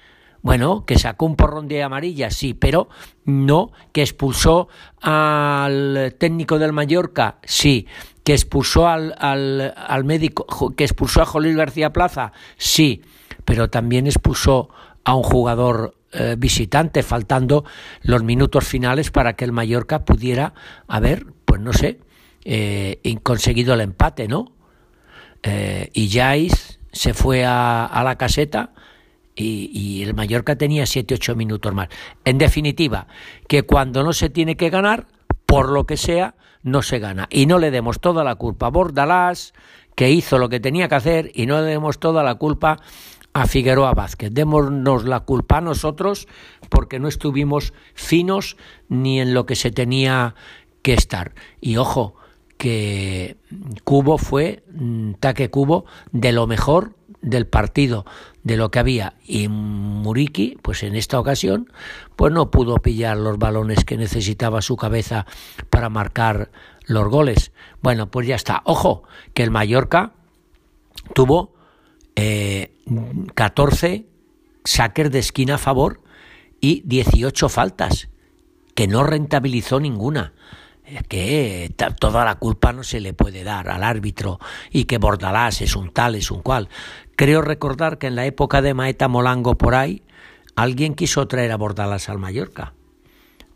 bueno, 0.44 0.86
que 0.86 1.00
sacó 1.00 1.26
un 1.26 1.36
porrón 1.36 1.68
de 1.68 1.82
amarilla, 1.82 2.30
sí, 2.30 2.54
pero 2.54 2.90
no, 3.26 3.72
que 3.92 4.02
expulsó 4.02 4.68
al 5.02 6.16
técnico 6.20 6.60
del 6.60 6.74
Mallorca, 6.74 7.40
sí, 7.44 7.88
que 8.24 8.34
expulsó 8.34 8.88
al, 8.88 9.16
al, 9.18 9.74
al 9.76 10.04
médico, 10.04 10.76
que 10.76 10.84
expulsó 10.84 11.24
a 11.24 11.26
Jolín 11.26 11.58
García 11.58 11.92
Plaza, 11.92 12.34
sí, 12.58 13.02
pero 13.48 13.70
también 13.70 14.08
expulsó 14.08 14.68
a 15.06 15.16
un 15.16 15.24
jugador 15.24 15.96
eh, 16.12 16.36
visitante, 16.38 17.02
faltando 17.02 17.64
los 18.02 18.22
minutos 18.22 18.68
finales 18.68 19.10
para 19.10 19.38
que 19.38 19.46
el 19.46 19.54
Mallorca 19.54 20.04
pudiera 20.04 20.54
haber, 20.90 21.28
pues 21.46 21.62
no 21.62 21.72
sé, 21.72 22.02
eh, 22.44 23.00
conseguido 23.24 23.74
el 23.74 23.80
empate, 23.80 24.28
¿no? 24.28 24.52
Eh, 25.44 25.90
y 25.94 26.10
Jais 26.10 26.80
se 26.92 27.14
fue 27.14 27.46
a, 27.46 27.86
a 27.86 28.04
la 28.04 28.18
caseta 28.18 28.74
y, 29.34 29.72
y, 29.74 30.04
el 30.04 30.14
Mallorca 30.14 30.58
tenía 30.58 30.84
7-8 30.84 31.34
minutos 31.38 31.74
más. 31.74 31.88
En 32.26 32.38
definitiva, 32.38 33.08
que 33.48 33.64
cuando 33.64 34.04
no 34.04 34.12
se 34.12 34.30
tiene 34.30 34.58
que 34.58 34.70
ganar, 34.70 35.08
por 35.46 35.70
lo 35.70 35.86
que 35.86 35.96
sea, 35.96 36.36
no 36.64 36.82
se 36.82 37.00
gana. 37.00 37.28
Y 37.30 37.46
no 37.46 37.60
le 37.60 37.72
demos 37.72 38.02
toda 38.02 38.26
la 38.26 38.36
culpa 38.36 38.66
a 38.66 38.72
Bordalás, 38.72 39.54
que 39.96 40.12
hizo 40.12 40.38
lo 40.38 40.50
que 40.50 40.60
tenía 40.60 40.90
que 40.90 40.96
hacer, 40.96 41.32
y 41.34 41.46
no 41.46 41.62
le 41.62 41.68
demos 41.68 41.98
toda 41.98 42.24
la 42.24 42.36
culpa 42.36 42.80
a 43.42 43.46
Figueroa 43.46 43.94
Vázquez. 43.94 44.32
Démonos 44.34 45.06
la 45.06 45.20
culpa 45.20 45.58
a 45.58 45.62
nosotros 45.62 46.28
porque 46.70 47.00
no 47.00 47.08
estuvimos 47.08 47.72
finos 47.94 48.58
ni 48.90 49.22
en 49.22 49.36
lo 49.36 49.46
que 49.46 49.56
se 49.56 49.70
tenía 49.70 50.34
que 50.82 50.94
estar. 50.94 51.36
Y 51.62 51.78
ojo, 51.78 52.16
que 52.58 53.38
Cubo 53.84 54.18
fue, 54.18 54.64
mm, 54.74 55.14
Taque 55.20 55.52
Cubo, 55.52 55.86
de 56.12 56.32
lo 56.32 56.48
mejor 56.48 56.96
del 57.22 57.46
partido, 57.46 58.06
de 58.42 58.58
lo 58.58 58.72
que 58.72 58.80
había. 58.80 59.14
Y 59.24 59.50
Muriki, 59.50 60.58
pues 60.64 60.82
en 60.82 60.96
esta 60.96 61.20
ocasión, 61.20 61.72
pues 62.16 62.34
no 62.34 62.50
pudo 62.50 62.78
pillar 62.78 63.18
los 63.18 63.38
balones 63.38 63.86
que 63.86 63.98
necesitaba 63.98 64.64
su 64.64 64.78
cabeza 64.78 65.28
para 65.70 65.90
marcar 65.90 66.50
los 66.88 67.08
goles. 67.08 67.52
Bueno, 67.84 68.10
pues 68.10 68.26
ya 68.26 68.36
está. 68.36 68.64
Ojo, 68.66 69.04
que 69.36 69.44
el 69.44 69.52
Mallorca 69.52 70.14
tuvo 71.14 71.57
eh, 72.20 72.72
14 73.36 74.08
saques 74.64 75.12
de 75.12 75.20
esquina 75.20 75.56
a 75.56 75.60
favor 75.60 76.02
y 76.60 76.82
18 76.86 77.48
faltas, 77.48 78.10
que 78.74 78.88
no 78.88 79.04
rentabilizó 79.04 79.80
ninguna. 79.80 80.34
Que 81.10 81.70
toda 82.00 82.24
la 82.24 82.36
culpa 82.36 82.72
no 82.72 82.82
se 82.82 83.02
le 83.02 83.14
puede 83.14 83.44
dar 83.44 83.70
al 83.70 83.84
árbitro 83.84 84.40
y 84.72 84.86
que 84.86 84.98
Bordalás 84.98 85.62
es 85.62 85.76
un 85.76 85.92
tal, 85.92 86.16
es 86.16 86.32
un 86.32 86.42
cual. 86.42 86.70
Creo 87.18 87.42
recordar 87.42 87.98
que 87.98 88.08
en 88.08 88.16
la 88.16 88.26
época 88.26 88.62
de 88.62 88.74
Maeta 88.74 89.10
Molango 89.10 89.58
por 89.58 89.76
ahí, 89.76 90.02
alguien 90.56 90.96
quiso 90.96 91.28
traer 91.28 91.52
a 91.52 91.58
Bordalás 91.58 92.08
al 92.08 92.20
Mallorca. 92.20 92.74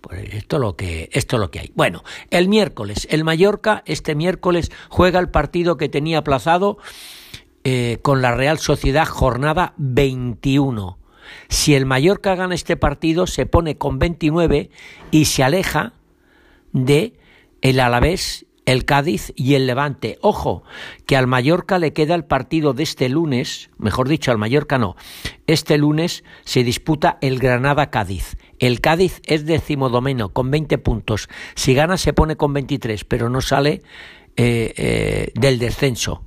Pues 0.02 0.34
esto 0.34 0.60
lo 0.60 0.76
que 0.76 1.10
esto 1.14 1.38
es 1.38 1.40
lo 1.40 1.52
que 1.52 1.60
hay. 1.60 1.72
Bueno, 1.74 2.04
el 2.32 2.50
miércoles, 2.50 3.08
el 3.10 3.24
Mallorca 3.24 3.82
este 3.86 4.14
miércoles 4.14 4.70
juega 4.90 5.20
el 5.20 5.30
partido 5.30 5.78
que 5.78 5.90
tenía 5.90 6.20
aplazado 6.20 6.78
eh, 7.64 8.00
con 8.02 8.22
la 8.22 8.34
Real 8.34 8.58
Sociedad 8.58 9.06
jornada 9.06 9.74
21. 9.78 10.98
Si 11.48 11.76
el 11.76 11.86
Mallorca 11.86 12.36
gana 12.36 12.56
este 12.56 12.76
partido, 12.76 13.28
se 13.28 13.46
pone 13.46 13.78
con 13.78 14.00
29 14.00 14.70
y 15.12 15.26
se 15.26 15.44
aleja 15.44 15.94
de 16.72 17.20
el 17.62 17.80
Alavés, 17.80 18.48
el 18.66 18.86
Cádiz 18.86 19.32
y 19.36 19.54
el 19.54 19.68
Levante. 19.68 20.18
Ojo, 20.22 20.64
que 21.06 21.16
al 21.16 21.28
Mallorca 21.28 21.78
le 21.78 21.94
queda 21.94 22.16
el 22.16 22.26
partido 22.26 22.74
de 22.74 22.84
este 22.84 23.10
lunes, 23.10 23.70
mejor 23.78 24.08
dicho, 24.08 24.32
al 24.32 24.38
Mallorca 24.38 24.78
no. 24.78 24.96
Este 25.46 25.78
lunes 25.78 26.24
se 26.46 26.64
disputa 26.64 27.18
el 27.22 27.40
Granada-Cádiz. 27.40 28.38
El 28.60 28.82
Cádiz 28.82 29.22
es 29.26 29.46
decimodomeno 29.46 30.30
con 30.30 30.50
20 30.50 30.78
puntos. 30.80 31.30
Si 31.56 31.74
gana 31.74 31.98
se 31.98 32.14
pone 32.14 32.38
con 32.38 32.54
23, 32.54 33.04
pero 33.06 33.30
no 33.30 33.42
sale 33.42 33.84
eh, 34.36 34.74
eh, 34.78 35.32
del 35.36 35.60
descenso 35.60 36.24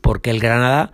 porque 0.00 0.30
el 0.30 0.40
Granada 0.40 0.92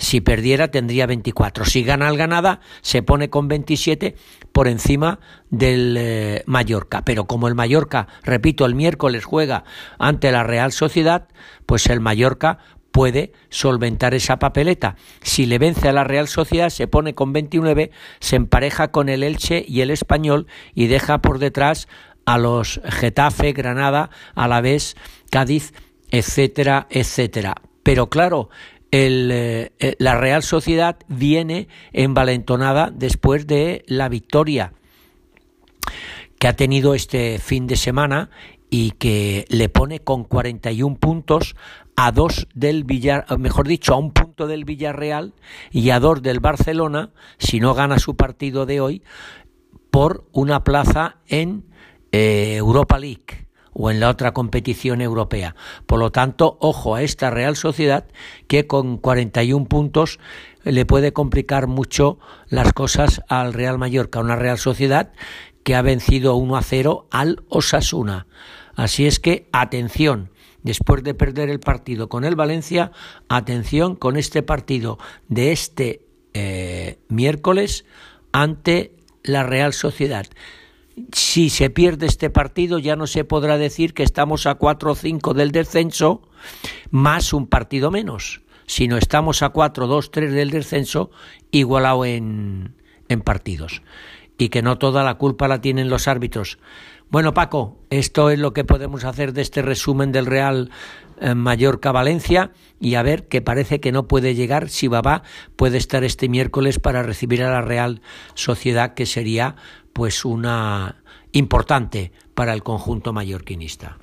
si 0.00 0.22
perdiera 0.22 0.70
tendría 0.70 1.06
24. 1.06 1.66
Si 1.66 1.84
gana 1.84 2.08
el 2.08 2.16
Granada 2.16 2.60
se 2.80 3.02
pone 3.02 3.28
con 3.28 3.48
27 3.48 4.16
por 4.50 4.66
encima 4.66 5.20
del 5.50 5.94
eh, 5.98 6.42
Mallorca. 6.46 7.04
Pero 7.04 7.26
como 7.26 7.48
el 7.48 7.54
Mallorca, 7.54 8.08
repito, 8.22 8.64
el 8.64 8.74
miércoles 8.74 9.26
juega 9.26 9.64
ante 9.98 10.32
la 10.32 10.42
Real 10.42 10.72
Sociedad, 10.72 11.28
pues 11.66 11.86
el 11.86 12.00
Mallorca 12.00 12.58
puede 12.90 13.32
solventar 13.50 14.14
esa 14.14 14.38
papeleta. 14.38 14.96
Si 15.20 15.44
le 15.44 15.58
vence 15.58 15.90
a 15.90 15.92
la 15.92 16.04
Real 16.04 16.28
Sociedad 16.28 16.70
se 16.70 16.88
pone 16.88 17.14
con 17.14 17.34
29, 17.34 17.90
se 18.20 18.36
empareja 18.36 18.88
con 18.88 19.10
el 19.10 19.22
Elche 19.22 19.64
y 19.68 19.82
el 19.82 19.90
Español 19.90 20.46
y 20.74 20.86
deja 20.86 21.20
por 21.20 21.38
detrás 21.38 21.88
a 22.24 22.38
los 22.38 22.80
Getafe, 22.84 23.52
Granada, 23.52 24.08
Alavés, 24.34 24.96
Cádiz, 25.30 25.74
etcétera, 26.10 26.86
etcétera. 26.90 27.54
Pero 27.90 28.08
claro, 28.08 28.50
eh, 28.92 29.72
eh, 29.80 29.96
la 29.98 30.14
Real 30.14 30.44
Sociedad 30.44 30.96
viene 31.08 31.66
envalentonada 31.92 32.92
después 32.94 33.48
de 33.48 33.84
la 33.88 34.08
victoria 34.08 34.74
que 36.38 36.46
ha 36.46 36.54
tenido 36.54 36.94
este 36.94 37.40
fin 37.40 37.66
de 37.66 37.74
semana 37.74 38.30
y 38.70 38.92
que 38.92 39.44
le 39.48 39.68
pone 39.68 39.98
con 39.98 40.22
41 40.22 40.98
puntos 40.98 41.56
a 41.96 42.12
dos 42.12 42.46
del 42.54 42.84
Villar, 42.84 43.26
mejor 43.40 43.66
dicho, 43.66 43.92
a 43.92 43.98
un 43.98 44.12
punto 44.12 44.46
del 44.46 44.64
Villarreal 44.64 45.34
y 45.72 45.90
a 45.90 45.98
dos 45.98 46.22
del 46.22 46.38
Barcelona, 46.38 47.10
si 47.38 47.58
no 47.58 47.74
gana 47.74 47.98
su 47.98 48.14
partido 48.14 48.66
de 48.66 48.80
hoy, 48.80 49.02
por 49.90 50.28
una 50.30 50.62
plaza 50.62 51.16
en 51.26 51.64
eh, 52.12 52.54
Europa 52.54 53.00
League 53.00 53.49
o 53.72 53.90
en 53.90 54.00
la 54.00 54.08
otra 54.08 54.32
competición 54.32 55.00
europea. 55.00 55.54
Por 55.86 55.98
lo 55.98 56.10
tanto, 56.12 56.56
ojo 56.60 56.94
a 56.94 57.02
esta 57.02 57.30
Real 57.30 57.56
Sociedad 57.56 58.06
que 58.46 58.66
con 58.66 58.98
41 58.98 59.66
puntos 59.66 60.18
le 60.64 60.84
puede 60.84 61.12
complicar 61.12 61.66
mucho 61.66 62.18
las 62.48 62.72
cosas 62.72 63.22
al 63.28 63.52
Real 63.52 63.78
Mallorca, 63.78 64.20
una 64.20 64.36
Real 64.36 64.58
Sociedad 64.58 65.12
que 65.62 65.74
ha 65.74 65.82
vencido 65.82 66.36
1 66.36 66.56
a 66.56 66.62
0 66.62 67.06
al 67.10 67.42
Osasuna. 67.48 68.26
Así 68.74 69.06
es 69.06 69.20
que 69.20 69.48
atención, 69.52 70.30
después 70.62 71.02
de 71.02 71.14
perder 71.14 71.50
el 71.50 71.60
partido 71.60 72.08
con 72.08 72.24
el 72.24 72.36
Valencia, 72.36 72.92
atención 73.28 73.94
con 73.96 74.16
este 74.16 74.42
partido 74.42 74.98
de 75.28 75.52
este 75.52 76.02
eh, 76.34 76.98
miércoles 77.08 77.84
ante 78.32 78.94
la 79.22 79.42
Real 79.42 79.72
Sociedad 79.72 80.26
si 81.12 81.50
se 81.50 81.70
pierde 81.70 82.06
este 82.06 82.30
partido 82.30 82.78
ya 82.78 82.96
no 82.96 83.06
se 83.06 83.24
podrá 83.24 83.58
decir 83.58 83.94
que 83.94 84.02
estamos 84.02 84.46
a 84.46 84.56
4 84.56 84.92
o 84.92 84.94
5 84.94 85.34
del 85.34 85.52
descenso 85.52 86.22
más 86.90 87.32
un 87.32 87.46
partido 87.46 87.90
menos, 87.90 88.42
sino 88.66 88.96
estamos 88.96 89.42
a 89.42 89.50
4, 89.50 89.86
2, 89.86 90.10
3 90.10 90.32
del 90.32 90.50
descenso 90.50 91.10
igualado 91.50 92.04
en, 92.04 92.74
en 93.08 93.20
partidos. 93.20 93.82
Y 94.38 94.48
que 94.48 94.62
no 94.62 94.78
toda 94.78 95.04
la 95.04 95.14
culpa 95.14 95.48
la 95.48 95.60
tienen 95.60 95.90
los 95.90 96.08
árbitros. 96.08 96.58
Bueno, 97.10 97.34
Paco, 97.34 97.76
esto 97.90 98.30
es 98.30 98.38
lo 98.38 98.52
que 98.52 98.64
podemos 98.64 99.04
hacer 99.04 99.32
de 99.32 99.42
este 99.42 99.62
resumen 99.62 100.12
del 100.12 100.26
Real 100.26 100.70
eh, 101.20 101.34
Mallorca-Valencia 101.34 102.52
y 102.80 102.94
a 102.94 103.02
ver 103.02 103.26
que 103.28 103.42
parece 103.42 103.78
que 103.78 103.92
no 103.92 104.08
puede 104.08 104.34
llegar 104.34 104.70
si 104.70 104.88
Babá 104.88 105.22
puede 105.56 105.76
estar 105.76 106.02
este 106.02 106.30
miércoles 106.30 106.78
para 106.78 107.02
recibir 107.02 107.42
a 107.42 107.50
la 107.50 107.60
Real 107.60 108.00
Sociedad, 108.34 108.94
que 108.94 109.04
sería 109.04 109.56
pues 110.00 110.24
una 110.24 111.02
importante 111.32 112.10
para 112.34 112.54
el 112.54 112.62
conjunto 112.62 113.12
mallorquinista. 113.12 113.98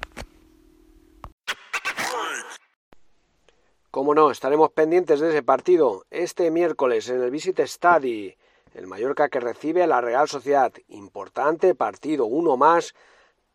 Como 3.90 4.14
no, 4.14 4.30
estaremos 4.30 4.70
pendientes 4.74 5.20
de 5.20 5.30
ese 5.30 5.42
partido 5.42 6.06
este 6.12 6.52
miércoles 6.52 7.10
en 7.10 7.24
el 7.24 7.32
Visit 7.32 7.62
Study, 7.62 8.36
el 8.76 8.86
Mallorca 8.86 9.28
que 9.30 9.40
recibe 9.40 9.82
a 9.82 9.88
la 9.88 10.00
Real 10.00 10.30
Sociedad. 10.30 10.72
Importante 10.90 11.74
partido, 11.74 12.28
uno 12.28 12.58
más 12.58 12.94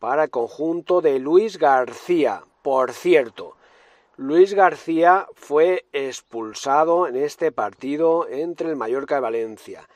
para 0.00 0.24
el 0.24 0.30
conjunto 0.30 1.00
de 1.00 1.20
Luis 1.20 1.58
García. 1.58 2.42
Por 2.62 2.90
cierto, 2.90 3.54
Luis 4.16 4.52
García 4.54 5.28
fue 5.36 5.86
expulsado 5.92 7.06
en 7.06 7.14
este 7.14 7.52
partido 7.52 8.26
entre 8.28 8.68
el 8.68 8.74
Mallorca 8.74 9.18
y 9.18 9.20
Valencia. 9.20 9.88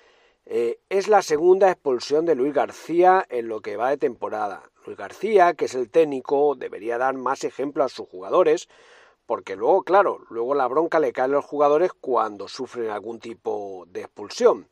Eh, 0.49 0.79
es 0.88 1.09
la 1.09 1.23
segunda 1.23 1.73
expulsión 1.73 2.25
de 2.25 2.37
Luis 2.37 2.55
García 2.55 3.26
en 3.31 3.49
lo 3.49 3.61
que 3.61 3.76
va 3.76 3.91
de 3.91 3.97
temporada. 3.97 4.62
Luis 4.87 4.97
García, 4.97 5.55
que 5.55 5.65
es 5.65 5.75
el 5.75 5.91
técnico, 5.91 6.55
debería 6.55 6.99
dar 6.99 7.15
más 7.15 7.43
ejemplo 7.43 7.83
a 7.83 7.88
sus 7.88 8.09
jugadores, 8.09 8.69
porque 9.26 9.57
luego, 9.57 9.83
claro, 9.83 10.21
luego 10.31 10.55
la 10.55 10.69
bronca 10.69 11.00
le 11.00 11.12
cae 11.12 11.25
a 11.25 11.29
los 11.29 11.45
jugadores 11.45 11.93
cuando 12.00 12.47
sufren 12.47 12.91
algún 12.91 13.19
tipo 13.19 13.87
de 13.88 14.03
expulsión. 14.03 14.69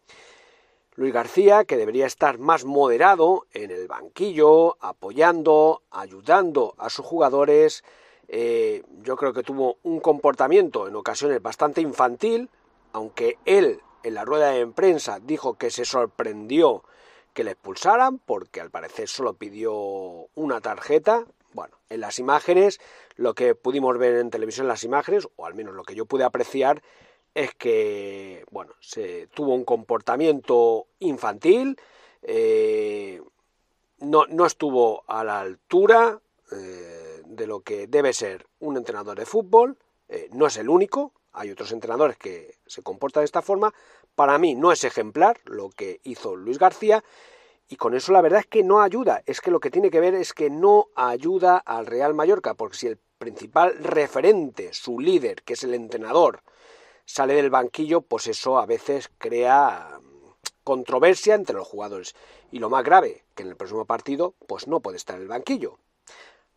Luis 0.94 1.12
García, 1.12 1.64
que 1.64 1.76
debería 1.76 2.06
estar 2.06 2.38
más 2.38 2.64
moderado 2.64 3.46
en 3.52 3.72
el 3.72 3.88
banquillo, 3.88 4.76
apoyando, 4.80 5.82
ayudando 5.90 6.74
a 6.78 6.88
sus 6.88 7.04
jugadores. 7.04 7.82
Eh, 8.28 8.84
yo 9.02 9.16
creo 9.16 9.32
que 9.32 9.42
tuvo 9.42 9.78
un 9.82 9.98
comportamiento 9.98 10.86
en 10.86 10.94
ocasiones 10.94 11.42
bastante 11.42 11.80
infantil, 11.80 12.48
aunque 12.92 13.38
él 13.44 13.80
en 14.04 14.14
la 14.14 14.24
rueda 14.24 14.50
de 14.50 14.66
prensa 14.68 15.18
dijo 15.18 15.54
que 15.54 15.70
se 15.70 15.84
sorprendió 15.84 16.84
que 17.32 17.42
le 17.42 17.52
expulsaran, 17.52 18.18
porque 18.18 18.60
al 18.60 18.70
parecer 18.70 19.08
solo 19.08 19.34
pidió 19.34 19.72
una 20.34 20.60
tarjeta. 20.60 21.24
Bueno, 21.52 21.76
en 21.88 22.00
las 22.00 22.18
imágenes, 22.18 22.80
lo 23.16 23.34
que 23.34 23.54
pudimos 23.54 23.98
ver 23.98 24.16
en 24.16 24.30
televisión 24.30 24.68
las 24.68 24.84
imágenes, 24.84 25.26
o 25.36 25.46
al 25.46 25.54
menos 25.54 25.74
lo 25.74 25.82
que 25.82 25.94
yo 25.94 26.06
pude 26.06 26.22
apreciar, 26.22 26.82
es 27.34 27.52
que, 27.54 28.44
bueno, 28.50 28.72
se 28.80 29.26
tuvo 29.28 29.54
un 29.54 29.64
comportamiento 29.64 30.86
infantil, 31.00 31.76
eh, 32.22 33.20
no, 33.98 34.26
no, 34.26 34.46
estuvo 34.46 35.02
a 35.08 35.24
la 35.24 35.40
altura 35.40 36.20
eh, 36.52 37.22
de 37.24 37.46
lo 37.46 37.60
que 37.60 37.86
debe 37.86 38.12
ser 38.12 38.46
un 38.60 38.76
entrenador 38.76 39.18
de 39.18 39.26
fútbol, 39.26 39.76
eh, 40.08 40.28
no 40.32 40.46
es 40.46 40.56
el 40.56 40.68
único, 40.68 41.12
hay 41.34 41.50
otros 41.50 41.72
entrenadores 41.72 42.16
que 42.16 42.58
se 42.66 42.82
comportan 42.82 43.22
de 43.22 43.26
esta 43.26 43.42
forma, 43.42 43.74
para 44.14 44.38
mí 44.38 44.54
no 44.54 44.72
es 44.72 44.84
ejemplar 44.84 45.40
lo 45.44 45.70
que 45.70 46.00
hizo 46.04 46.36
Luis 46.36 46.58
García, 46.58 47.04
y 47.68 47.76
con 47.76 47.94
eso 47.94 48.12
la 48.12 48.20
verdad 48.20 48.40
es 48.40 48.46
que 48.46 48.62
no 48.62 48.80
ayuda, 48.80 49.22
es 49.26 49.40
que 49.40 49.50
lo 49.50 49.60
que 49.60 49.70
tiene 49.70 49.90
que 49.90 50.00
ver 50.00 50.14
es 50.14 50.32
que 50.32 50.50
no 50.50 50.88
ayuda 50.94 51.58
al 51.58 51.86
Real 51.86 52.14
Mallorca, 52.14 52.54
porque 52.54 52.76
si 52.76 52.86
el 52.86 52.98
principal 53.18 53.76
referente, 53.78 54.72
su 54.72 55.00
líder, 55.00 55.42
que 55.42 55.54
es 55.54 55.64
el 55.64 55.74
entrenador, 55.74 56.42
sale 57.06 57.34
del 57.34 57.50
banquillo, 57.50 58.02
pues 58.02 58.26
eso 58.26 58.58
a 58.58 58.66
veces 58.66 59.10
crea 59.18 59.98
mm, 60.00 60.50
controversia 60.62 61.34
entre 61.34 61.56
los 61.56 61.66
jugadores. 61.66 62.14
Y 62.50 62.58
lo 62.58 62.70
más 62.70 62.84
grave, 62.84 63.24
que 63.34 63.42
en 63.42 63.48
el 63.48 63.56
próximo 63.56 63.84
partido, 63.86 64.34
pues 64.46 64.68
no 64.68 64.80
puede 64.80 64.96
estar 64.98 65.16
en 65.16 65.22
el 65.22 65.28
banquillo. 65.28 65.78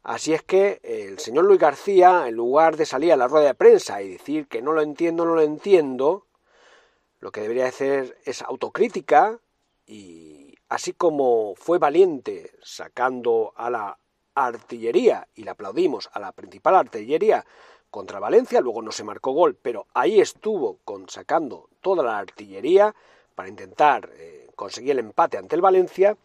Así 0.07 0.33
es 0.33 0.41
que 0.41 0.79
el 0.83 1.19
señor 1.19 1.43
Luis 1.43 1.59
García, 1.59 2.29
en 2.29 2.35
lugar 2.35 2.77
de 2.77 2.85
salir 2.85 3.11
a 3.11 3.17
la 3.17 3.27
rueda 3.27 3.47
de 3.47 3.55
prensa 3.55 4.01
y 4.01 4.07
decir 4.07 4.47
que 4.47 4.61
no 4.61 4.71
lo 4.71 4.81
entiendo, 4.81 5.25
no 5.25 5.35
lo 5.35 5.41
entiendo, 5.41 6.27
lo 7.19 7.29
que 7.29 7.41
debería 7.41 7.67
hacer 7.67 8.17
es 8.23 8.41
autocrítica 8.41 9.37
y 9.85 10.55
así 10.69 10.93
como 10.93 11.55
fue 11.57 11.77
valiente 11.77 12.51
sacando 12.63 13.51
a 13.57 13.69
la 13.69 13.99
artillería, 14.33 15.27
y 15.35 15.43
le 15.43 15.49
aplaudimos 15.51 16.09
a 16.13 16.21
la 16.21 16.31
principal 16.31 16.75
artillería 16.75 17.45
contra 17.91 18.21
Valencia, 18.21 18.61
luego 18.61 18.81
no 18.81 18.93
se 18.93 19.03
marcó 19.03 19.33
gol, 19.33 19.57
pero 19.61 19.87
ahí 19.93 20.21
estuvo 20.21 20.77
con, 20.85 21.09
sacando 21.09 21.67
toda 21.81 22.01
la 22.01 22.17
artillería 22.17 22.95
para 23.35 23.49
intentar 23.49 24.09
eh, 24.13 24.47
conseguir 24.55 24.91
el 24.91 24.99
empate 24.99 25.37
ante 25.37 25.55
el 25.55 25.61
Valencia, 25.61 26.15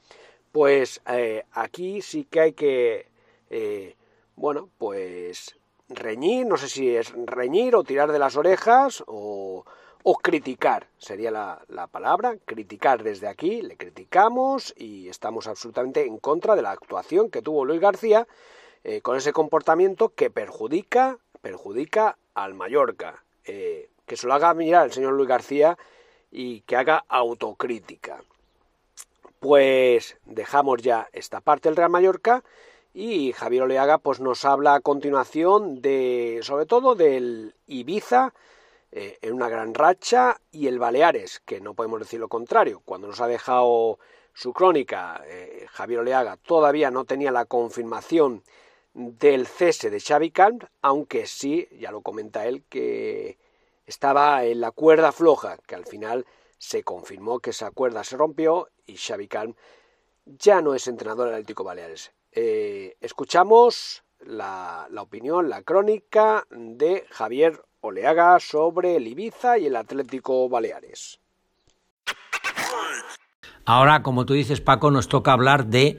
pues 0.53 1.01
eh, 1.09 1.43
aquí 1.51 2.01
sí 2.01 2.29
que 2.31 2.41
hay 2.41 2.53
que, 2.53 3.11
eh, 3.53 3.95
bueno, 4.35 4.69
pues 4.79 5.57
reñir, 5.89 6.47
no 6.47 6.57
sé 6.57 6.69
si 6.69 6.97
es 6.97 7.13
reñir 7.27 7.77
o 7.77 7.85
tirar 7.85 8.11
de 8.11 8.19
las 8.19 8.37
orejas 8.37 9.05
o, 9.07 9.65
o 10.03 10.15
criticar, 10.17 10.89
sería 10.99 11.31
la, 11.31 11.63
la, 11.69 11.87
palabra, 11.87 12.37
criticar 12.45 13.05
desde 13.05 13.29
aquí, 13.29 13.63
le 13.63 13.77
criticamos 13.77 14.75
y 14.77 15.09
estamos 15.09 15.47
absolutamente 15.47 16.05
en 16.05 16.19
contra 16.19 16.57
de 16.57 16.63
la 16.63 16.73
actuación 16.73 17.31
que 17.31 17.43
tuvo 17.43 17.65
Luis 17.65 17.81
García 17.81 18.27
con 19.03 19.17
ese 19.17 19.33
comportamiento 19.33 20.09
que 20.09 20.29
perjudica 20.29 21.19
perjudica 21.43 22.17
al 22.35 22.55
Mallorca. 22.55 23.23
Eh, 23.45 23.91
que 24.07 24.17
se 24.17 24.27
lo 24.27 24.35
haga 24.35 24.55
mirar 24.55 24.87
el 24.87 24.93
señor 24.93 25.13
Luis 25.13 25.29
García 25.29 25.77
y 26.31 26.61
que 26.63 26.77
haga 26.77 27.05
autocrítica. 27.09 28.23
Pues 29.41 30.17
dejamos 30.25 30.81
ya 30.83 31.09
esta 31.13 31.41
parte 31.41 31.69
del 31.69 31.77
Real 31.77 31.91
Mallorca 31.91 32.43
y 32.95 33.33
Javier 33.33 33.63
Oleaga 33.63 33.99
pues 33.99 34.21
nos 34.21 34.45
habla 34.45 34.75
a 34.75 34.81
continuación 34.81 35.81
de 35.81 36.41
sobre 36.43 36.67
todo 36.67 36.95
del 36.95 37.55
Ibiza 37.67 38.35
eh, 38.91 39.19
en 39.23 39.33
una 39.33 39.49
gran 39.49 39.75
racha 39.75 40.41
y 40.51 40.67
el 40.67 40.79
Baleares, 40.79 41.41
que 41.41 41.61
no 41.61 41.75
podemos 41.75 42.01
decir 42.01 42.21
lo 42.21 42.29
contrario. 42.29 42.83
Cuando 42.85 43.09
nos 43.09 43.21
ha 43.21 43.27
dejado 43.27 43.99
su 44.35 44.53
crónica, 44.53 45.23
eh, 45.27 45.67
Javier 45.71 46.01
Oleaga 46.01 46.37
todavía 46.37 46.91
no 46.91 47.05
tenía 47.05 47.33
la 47.33 47.47
confirmación 47.47 48.43
del 48.95 49.47
cese 49.47 49.89
de 49.89 50.01
Xavi 50.01 50.31
Camp, 50.31 50.65
aunque 50.83 51.27
sí, 51.27 51.67
ya 51.79 51.91
lo 51.91 52.03
comenta 52.03 52.47
él, 52.47 52.65
que 52.69 53.39
estaba 53.87 54.45
en 54.45 54.61
la 54.61 54.71
cuerda 54.71 55.13
floja, 55.13 55.57
que 55.67 55.75
al 55.75 55.87
final 55.87 56.27
se 56.59 56.85
confirmó 56.85 57.41
que 57.41 57.51
esa 57.51 57.71
cuerda 57.71 58.05
se 58.05 58.19
rompió 58.19 58.69
y 58.87 58.97
Xavi 58.97 59.29
Camp 59.29 59.57
ya 60.27 60.61
no 60.61 60.75
es 60.75 60.87
entrenador 60.87 61.27
del 61.27 61.37
Atlético 61.37 61.65
Baleares. 61.65 62.13
Eh, 62.33 62.97
escuchamos 63.01 64.03
la, 64.21 64.87
la 64.91 65.03
opinión, 65.03 65.49
la 65.49 65.63
crónica 65.63 66.47
de 66.51 67.05
Javier 67.11 67.63
Oleaga 67.81 68.41
sobre 68.41 68.97
el 68.97 69.07
Ibiza 69.07 69.59
y 69.59 69.67
el 69.67 69.77
Atlético 69.77 70.49
Baleares. 70.49 71.21
Ahora, 73.65 74.03
como 74.03 74.27
tú 74.27 74.35
dices, 74.35 74.61
Paco, 74.61 74.91
nos 74.91 75.09
toca 75.09 75.33
hablar 75.33 75.67
de 75.67 75.99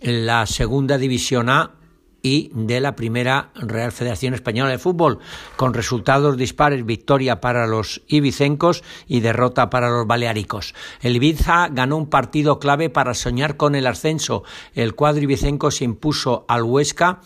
la 0.00 0.46
segunda 0.46 0.98
división 0.98 1.48
A 1.48 1.76
y 2.24 2.50
de 2.54 2.80
la 2.80 2.96
primera 2.96 3.50
Real 3.54 3.92
Federación 3.92 4.32
Española 4.32 4.70
de 4.70 4.78
Fútbol, 4.78 5.18
con 5.56 5.74
resultados 5.74 6.38
dispares, 6.38 6.86
victoria 6.86 7.42
para 7.42 7.66
los 7.66 8.00
ibicencos 8.08 8.82
y 9.06 9.20
derrota 9.20 9.68
para 9.68 9.90
los 9.90 10.06
baleáricos. 10.06 10.74
El 11.02 11.16
Ibiza 11.16 11.68
ganó 11.68 11.98
un 11.98 12.08
partido 12.08 12.58
clave 12.58 12.88
para 12.88 13.12
soñar 13.12 13.58
con 13.58 13.74
el 13.74 13.86
ascenso. 13.86 14.42
El 14.74 14.94
cuadro 14.94 15.22
ibicenco 15.22 15.70
se 15.70 15.84
impuso 15.84 16.46
al 16.48 16.62
Huesca 16.62 17.20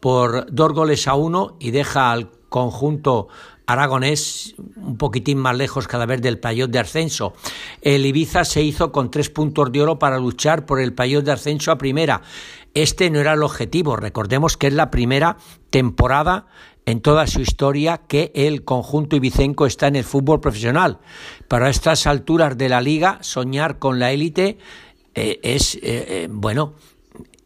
por 0.00 0.52
dos 0.52 0.72
goles 0.72 1.06
a 1.06 1.14
uno 1.14 1.56
y 1.60 1.70
deja 1.70 2.10
al 2.10 2.30
conjunto 2.48 3.28
aragonés 3.72 4.54
un 4.76 4.96
poquitín 4.96 5.38
más 5.38 5.56
lejos 5.56 5.88
cada 5.88 6.06
vez 6.06 6.20
del 6.20 6.38
payot 6.38 6.70
de 6.70 6.78
ascenso. 6.78 7.34
El 7.80 8.04
Ibiza 8.06 8.44
se 8.44 8.62
hizo 8.62 8.92
con 8.92 9.10
tres 9.10 9.30
puntos 9.30 9.72
de 9.72 9.82
oro 9.82 9.98
para 9.98 10.18
luchar 10.18 10.66
por 10.66 10.80
el 10.80 10.94
payot 10.94 11.24
de 11.24 11.32
ascenso 11.32 11.72
a 11.72 11.78
primera. 11.78 12.22
Este 12.74 13.10
no 13.10 13.20
era 13.20 13.34
el 13.34 13.42
objetivo. 13.42 13.96
Recordemos 13.96 14.56
que 14.56 14.68
es 14.68 14.72
la 14.72 14.90
primera 14.90 15.36
temporada 15.70 16.46
en 16.86 17.00
toda 17.00 17.26
su 17.26 17.40
historia 17.40 17.98
que 18.08 18.32
el 18.34 18.64
conjunto 18.64 19.16
ibicenco 19.16 19.66
está 19.66 19.86
en 19.86 19.96
el 19.96 20.04
fútbol 20.04 20.40
profesional. 20.40 20.98
Pero 21.48 21.66
a 21.66 21.70
estas 21.70 22.06
alturas 22.06 22.56
de 22.58 22.68
la 22.68 22.80
liga, 22.80 23.18
soñar 23.20 23.78
con 23.78 23.98
la 23.98 24.12
élite 24.12 24.58
eh, 25.14 25.38
es, 25.42 25.76
eh, 25.76 25.80
eh, 25.82 26.28
bueno, 26.30 26.74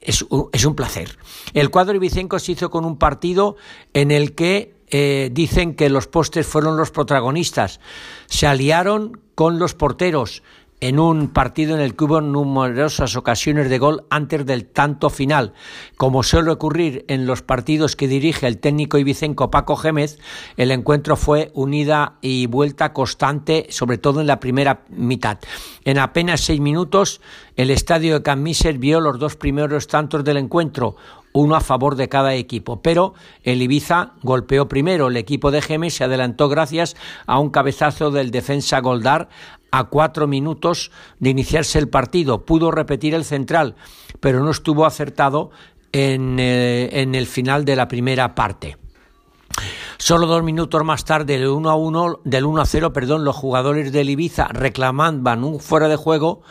es, 0.01 0.25
es, 0.53 0.65
un 0.65 0.75
placer. 0.77 1.19
El 1.53 1.71
cuadro 1.71 1.97
ibicenco 1.97 2.39
se 2.39 2.53
hizo 2.53 2.71
con 2.71 2.85
un 2.85 2.97
partido 2.97 3.57
en 3.93 4.11
el 4.11 4.35
que 4.35 4.76
dicen 4.91 5.75
que 5.75 5.91
los 5.91 6.07
postes 6.07 6.47
fueron 6.47 6.77
los 6.77 6.91
protagonistas. 6.91 7.81
Se 8.27 8.47
aliaron 8.47 9.21
con 9.35 9.59
los 9.59 9.75
porteros 9.75 10.43
en 10.81 10.99
un 10.99 11.29
partido 11.29 11.75
en 11.75 11.81
el 11.81 11.97
que 11.97 12.05
hubo 12.05 12.21
numerosas 12.21 13.17
ocasiones 13.17 13.71
de 13.71 13.79
gol 13.79 14.05
antes 14.11 14.45
del 14.45 14.67
tanto 14.67 15.11
final. 15.11 15.55
Como 15.97 16.23
suele 16.23 16.51
ocurrir 16.51 17.05
en 17.09 17.27
los 17.27 17.43
partidos 17.43 17.97
que 17.97 18.09
dirige 18.09 18.47
el 18.47 18.59
técnico 18.59 18.99
ibicenco 18.99 19.51
Paco 19.51 19.77
Gémez, 19.77 20.19
el 20.57 20.71
encuentro 20.71 21.17
fue 21.17 21.51
unida 21.55 22.19
y 22.21 22.47
vuelta 22.47 22.93
constante, 22.93 23.67
sobre 23.71 23.99
todo 23.99 24.21
en 24.21 24.27
la 24.27 24.41
primera 24.41 24.85
mitad. 24.91 25.39
En 25.85 25.99
apenas 25.99 26.43
seis 26.43 26.61
minutos, 26.61 27.21
el 27.57 27.71
estadio 27.71 28.15
de 28.15 28.23
Can 28.23 28.45
vio 28.79 29.01
los 29.01 29.19
dos 29.19 29.37
primeros 29.37 29.87
tantos 29.87 30.25
del 30.25 30.37
encuentro, 30.37 30.97
uno 31.37 31.55
a 31.55 31.61
favor 31.61 31.97
de 31.97 32.09
cada 32.09 32.35
equipo. 32.35 32.83
Pero 32.83 33.15
el 33.43 33.63
Ibiza 33.63 34.13
golpeó 34.23 34.69
primero. 34.69 35.09
El 35.09 35.17
equipo 35.17 35.51
de 35.51 35.63
Gémez 35.63 35.95
se 35.95 36.05
adelantó 36.05 36.49
gracias 36.49 36.97
a 37.27 37.39
un 37.39 37.51
cabezazo 37.51 38.11
del 38.11 38.31
defensa 38.31 38.81
Goldar 38.81 39.29
a 39.71 39.85
cuatro 39.85 40.27
minutos 40.27 40.91
de 41.19 41.31
iniciarse 41.31 41.79
el 41.79 41.89
partido. 41.89 42.45
Pudo 42.45 42.71
repetir 42.71 43.15
el 43.15 43.25
central, 43.25 43.75
pero 44.21 44.43
no 44.43 44.51
estuvo 44.51 44.87
acertado 44.87 45.51
en, 45.93 46.39
eh, 46.39 47.03
el 47.03 47.27
final 47.27 47.65
de 47.65 47.77
la 47.77 47.89
primera 47.89 48.35
parte. 48.35 48.79
Solo 49.99 50.27
dos 50.27 50.43
minutos 50.43 50.85
más 50.85 51.05
tarde, 51.05 51.39
del 51.39 51.49
1 51.49 51.71
a 51.71 51.75
1, 51.75 52.21
del 52.25 52.45
1 52.45 52.61
a 52.61 52.67
0, 52.67 52.93
perdón, 52.93 53.25
los 53.25 53.35
jugadores 53.35 53.93
del 53.93 54.11
Ibiza 54.11 54.49
reclamaban 54.49 55.43
un 55.43 55.59
fuera 55.59 55.89
de 55.89 55.97
juego 55.97 56.43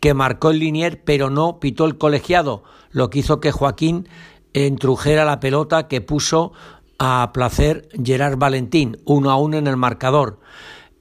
que 0.00 0.14
marcó 0.14 0.50
el 0.50 0.58
Linier, 0.58 1.02
pero 1.04 1.30
no 1.30 1.60
pitó 1.60 1.84
el 1.84 1.98
colegiado, 1.98 2.62
lo 2.90 3.10
que 3.10 3.20
hizo 3.20 3.40
que 3.40 3.52
Joaquín 3.52 4.08
entrujera 4.52 5.24
la 5.24 5.40
pelota 5.40 5.88
que 5.88 6.00
puso 6.00 6.52
a 6.98 7.30
placer 7.32 7.88
Gerard 8.02 8.38
Valentín, 8.38 8.98
1 9.04 9.30
a 9.30 9.36
1 9.36 9.58
en 9.58 9.66
el 9.66 9.76
marcador. 9.76 10.40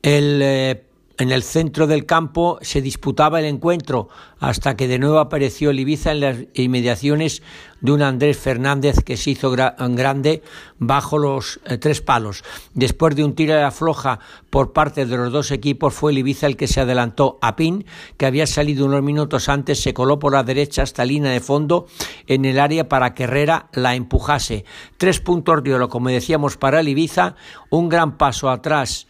El 0.01 0.41
eh, 0.43 0.86
en 1.17 1.31
el 1.31 1.43
centro 1.43 1.87
del 1.87 2.05
campo 2.05 2.59
se 2.61 2.81
disputaba 2.81 3.39
el 3.39 3.45
encuentro 3.45 4.09
hasta 4.39 4.75
que 4.75 4.87
de 4.87 4.99
nuevo 4.99 5.19
apareció 5.19 5.71
el 5.71 5.79
Ibiza 5.79 6.11
en 6.11 6.19
las 6.19 6.37
inmediaciones 6.53 7.41
de 7.81 7.91
un 7.91 8.01
Andrés 8.01 8.37
Fernández 8.37 9.03
que 9.03 9.17
se 9.17 9.31
hizo 9.31 9.51
grande 9.51 10.43
bajo 10.79 11.17
los 11.17 11.59
eh, 11.65 11.77
tres 11.77 12.01
palos. 12.01 12.43
Después 12.73 13.15
de 13.15 13.23
un 13.23 13.33
tiro 13.33 13.53
de 13.53 13.63
afloja 13.63 14.19
por 14.49 14.73
parte 14.73 15.05
de 15.05 15.17
los 15.17 15.31
dos 15.31 15.51
equipos 15.51 15.93
fue 15.93 16.11
el 16.11 16.19
Ibiza 16.19 16.47
el 16.47 16.57
que 16.57 16.67
se 16.67 16.81
adelantó 16.81 17.37
a 17.41 17.55
Pin, 17.55 17.85
que 18.17 18.25
había 18.25 18.47
salido 18.47 18.85
unos 18.85 19.03
minutos 19.03 19.49
antes, 19.49 19.81
se 19.81 19.93
coló 19.93 20.19
por 20.19 20.33
la 20.33 20.43
derecha 20.43 20.83
hasta 20.83 21.05
línea 21.05 21.31
de 21.31 21.39
fondo 21.39 21.87
en 22.27 22.45
el 22.45 22.59
área 22.59 22.89
para 22.89 23.13
que 23.13 23.23
Herrera 23.23 23.67
la 23.73 23.95
empujase. 23.95 24.65
Tres 24.97 25.19
puntos 25.19 25.63
de 25.63 25.87
como 25.89 26.09
decíamos, 26.09 26.57
para 26.57 26.79
el 26.79 26.87
Ibiza, 26.87 27.35
un 27.69 27.89
gran 27.89 28.17
paso 28.17 28.49
atrás 28.49 29.07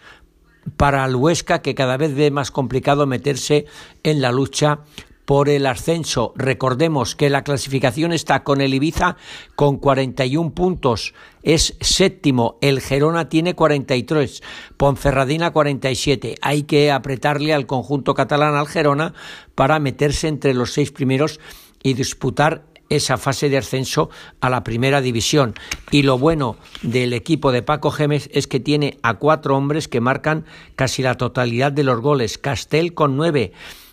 para 0.75 1.06
el 1.06 1.15
Huesca, 1.15 1.62
que 1.62 1.75
cada 1.75 1.97
vez 1.97 2.13
ve 2.15 2.32
más 2.32 2.51
complicado 2.51 3.06
meterse 3.08 3.65
en 4.03 4.21
la 4.21 4.32
lucha 4.32 4.80
por 5.27 5.49
el 5.49 5.65
ascenso. 5.65 6.32
Recordemos 6.38 7.13
que 7.13 7.30
la 7.30 7.43
clasificación 7.43 8.13
está 8.13 8.45
con 8.45 8.62
el 8.62 8.73
Ibiza 8.73 9.17
con 9.56 9.75
41 9.75 10.51
puntos, 10.51 11.13
es 11.43 11.75
séptimo, 11.82 12.58
el 12.62 12.80
Gerona 12.80 13.27
tiene 13.27 13.53
43, 13.53 14.41
Ponferradina 14.77 15.51
47. 15.51 16.36
Hay 16.41 16.63
que 16.63 16.91
apretarle 16.91 17.53
al 17.53 17.67
conjunto 17.67 18.13
catalán 18.13 18.56
al 18.56 18.67
Gerona 18.67 19.13
para 19.53 19.80
meterse 19.80 20.30
entre 20.30 20.53
los 20.53 20.71
seis 20.71 20.91
primeros 20.91 21.41
y 21.84 21.93
disputar 21.93 22.63
esa 22.89 23.17
fase 23.17 23.50
de 23.50 23.58
ascenso 23.58 24.10
a 24.41 24.50
la 24.50 24.63
primera 24.63 25.02
división. 25.02 25.54
Y 25.91 26.04
lo 26.04 26.17
bueno 26.17 26.58
del 26.82 27.13
equipo 27.13 27.52
de 27.52 27.62
Paco 27.62 27.91
Gemes 27.91 28.30
es 28.34 28.47
que 28.47 28.60
tiene 28.60 28.97
a 29.04 29.15
cuatro 29.15 29.56
hombres 29.56 29.88
que 29.88 30.02
marcan 30.02 30.45
casi 30.76 31.02
la 31.02 31.15
totalidad 31.15 31.71
de 31.71 31.84
los 31.84 32.02
goles. 32.02 32.38
Castel 32.38 32.93
con 32.93 33.17
nueve. 33.17 33.52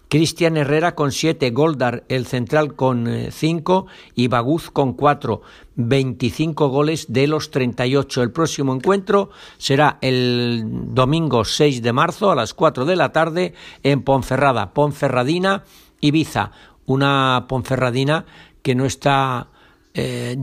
Cristian 0.08 0.56
Herrera 0.56 0.94
con 0.94 1.10
siete, 1.10 1.50
Goldar 1.50 2.04
el 2.08 2.26
central 2.26 2.76
con 2.76 3.08
eh, 3.08 3.30
cinco 3.32 3.86
y 4.14 4.28
Baguz 4.28 4.70
con 4.70 4.92
cuatro. 4.92 5.42
25 5.76 6.68
goles 6.68 7.12
de 7.12 7.26
los 7.26 7.50
38. 7.50 8.22
El 8.22 8.30
próximo 8.30 8.74
encuentro 8.74 9.30
será 9.58 9.98
el 10.02 10.62
domingo 10.94 11.44
6 11.44 11.82
de 11.82 11.92
marzo 11.92 12.30
a 12.30 12.36
las 12.36 12.54
4 12.54 12.84
de 12.84 12.94
la 12.94 13.10
tarde 13.10 13.54
en 13.82 14.02
Ponferrada, 14.02 14.72
Ponferradina, 14.72 15.64
Ibiza. 16.00 16.52
Una 16.86 17.46
Ponferradina 17.48 18.26
que 18.64 18.74
no 18.74 18.86
está, 18.86 19.48
eh, 19.92 20.36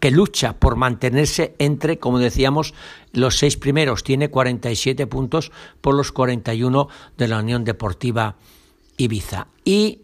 que 0.00 0.10
lucha 0.10 0.54
por 0.54 0.76
mantenerse 0.76 1.54
entre, 1.58 1.98
como 1.98 2.18
decíamos, 2.18 2.72
los 3.12 3.36
seis 3.36 3.58
primeros. 3.58 4.02
Tiene 4.02 4.30
47 4.30 5.06
puntos 5.06 5.52
por 5.82 5.94
los 5.94 6.10
41 6.10 6.88
de 7.18 7.28
la 7.28 7.40
Unión 7.40 7.64
Deportiva 7.64 8.36
Ibiza. 8.96 9.48
Y 9.62 10.00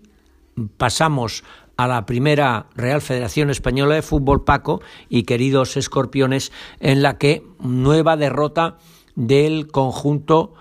pasamos 0.77 1.45
a 1.79 1.89
la 1.89 2.05
primera 2.05 2.67
Real 2.75 3.01
Federación 3.01 3.49
Española 3.49 3.95
de 3.95 4.03
Fútbol, 4.03 4.45
Paco, 4.45 4.83
y 5.09 5.23
queridos 5.23 5.79
escorpiones, 5.79 6.53
en 6.79 7.01
la 7.01 7.17
que 7.17 7.43
nueva 7.59 8.19
derrota 8.19 8.77
del 9.15 9.69
conjunto 9.69 10.53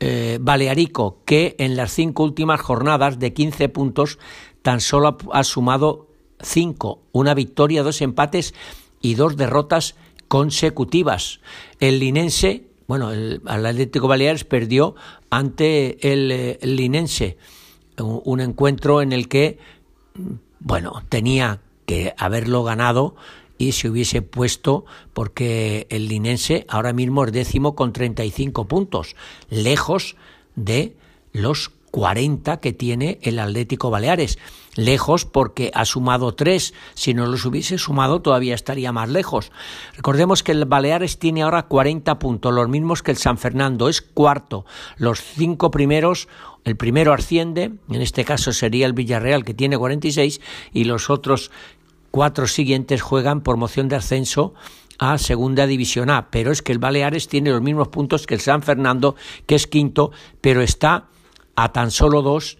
eh, 0.00 0.38
balearico, 0.40 1.22
que 1.24 1.54
en 1.60 1.76
las 1.76 1.92
cinco 1.92 2.24
últimas 2.24 2.60
jornadas 2.60 3.20
de 3.20 3.32
15 3.32 3.68
puntos 3.68 4.18
tan 4.66 4.80
solo 4.80 5.16
ha 5.32 5.44
sumado 5.44 6.08
cinco, 6.40 7.00
una 7.12 7.34
victoria, 7.34 7.84
dos 7.84 8.02
empates 8.02 8.52
y 9.00 9.14
dos 9.14 9.36
derrotas 9.36 9.94
consecutivas. 10.26 11.38
El 11.78 12.00
linense, 12.00 12.64
bueno, 12.88 13.12
el, 13.12 13.42
Atlético 13.46 14.08
Baleares 14.08 14.42
perdió 14.42 14.96
ante 15.30 16.12
el, 16.12 16.58
linense, 16.76 17.38
un, 18.00 18.40
encuentro 18.40 19.02
en 19.02 19.12
el 19.12 19.28
que, 19.28 19.60
bueno, 20.58 21.00
tenía 21.10 21.60
que 21.86 22.12
haberlo 22.18 22.64
ganado 22.64 23.14
y 23.58 23.70
se 23.70 23.88
hubiese 23.88 24.20
puesto 24.20 24.84
porque 25.12 25.86
el 25.90 26.08
linense 26.08 26.66
ahora 26.68 26.92
mismo 26.92 27.24
es 27.24 27.30
décimo 27.30 27.76
con 27.76 27.92
35 27.92 28.66
puntos, 28.66 29.14
lejos 29.48 30.16
de 30.56 30.96
los 31.30 31.70
40 31.96 32.60
que 32.60 32.74
tiene 32.74 33.18
el 33.22 33.38
Atlético 33.38 33.88
Baleares. 33.88 34.38
Lejos 34.74 35.24
porque 35.24 35.70
ha 35.72 35.86
sumado 35.86 36.34
tres. 36.34 36.74
Si 36.92 37.14
no 37.14 37.24
los 37.24 37.46
hubiese 37.46 37.78
sumado 37.78 38.20
todavía 38.20 38.54
estaría 38.54 38.92
más 38.92 39.08
lejos. 39.08 39.50
Recordemos 39.96 40.42
que 40.42 40.52
el 40.52 40.66
Baleares 40.66 41.18
tiene 41.18 41.42
ahora 41.42 41.62
40 41.62 42.18
puntos, 42.18 42.52
los 42.52 42.68
mismos 42.68 43.02
que 43.02 43.12
el 43.12 43.16
San 43.16 43.38
Fernando. 43.38 43.88
Es 43.88 44.02
cuarto. 44.02 44.66
Los 44.98 45.22
cinco 45.22 45.70
primeros, 45.70 46.28
el 46.64 46.76
primero 46.76 47.14
asciende, 47.14 47.72
en 47.88 48.02
este 48.02 48.26
caso 48.26 48.52
sería 48.52 48.84
el 48.84 48.92
Villarreal 48.92 49.42
que 49.42 49.54
tiene 49.54 49.78
46 49.78 50.42
y 50.74 50.84
los 50.84 51.08
otros 51.08 51.50
cuatro 52.10 52.46
siguientes 52.46 53.00
juegan 53.00 53.40
por 53.40 53.56
moción 53.56 53.88
de 53.88 53.96
ascenso 53.96 54.52
a 54.98 55.16
Segunda 55.16 55.66
División 55.66 56.10
A, 56.10 56.30
pero 56.30 56.52
es 56.52 56.60
que 56.60 56.72
el 56.72 56.78
Baleares 56.78 57.28
tiene 57.28 57.52
los 57.52 57.62
mismos 57.62 57.88
puntos 57.88 58.26
que 58.26 58.34
el 58.34 58.40
San 58.42 58.62
Fernando, 58.62 59.16
que 59.46 59.54
es 59.54 59.66
quinto, 59.66 60.10
pero 60.42 60.60
está 60.60 61.08
a 61.56 61.72
tan 61.72 61.90
solo 61.90 62.22
dos 62.22 62.58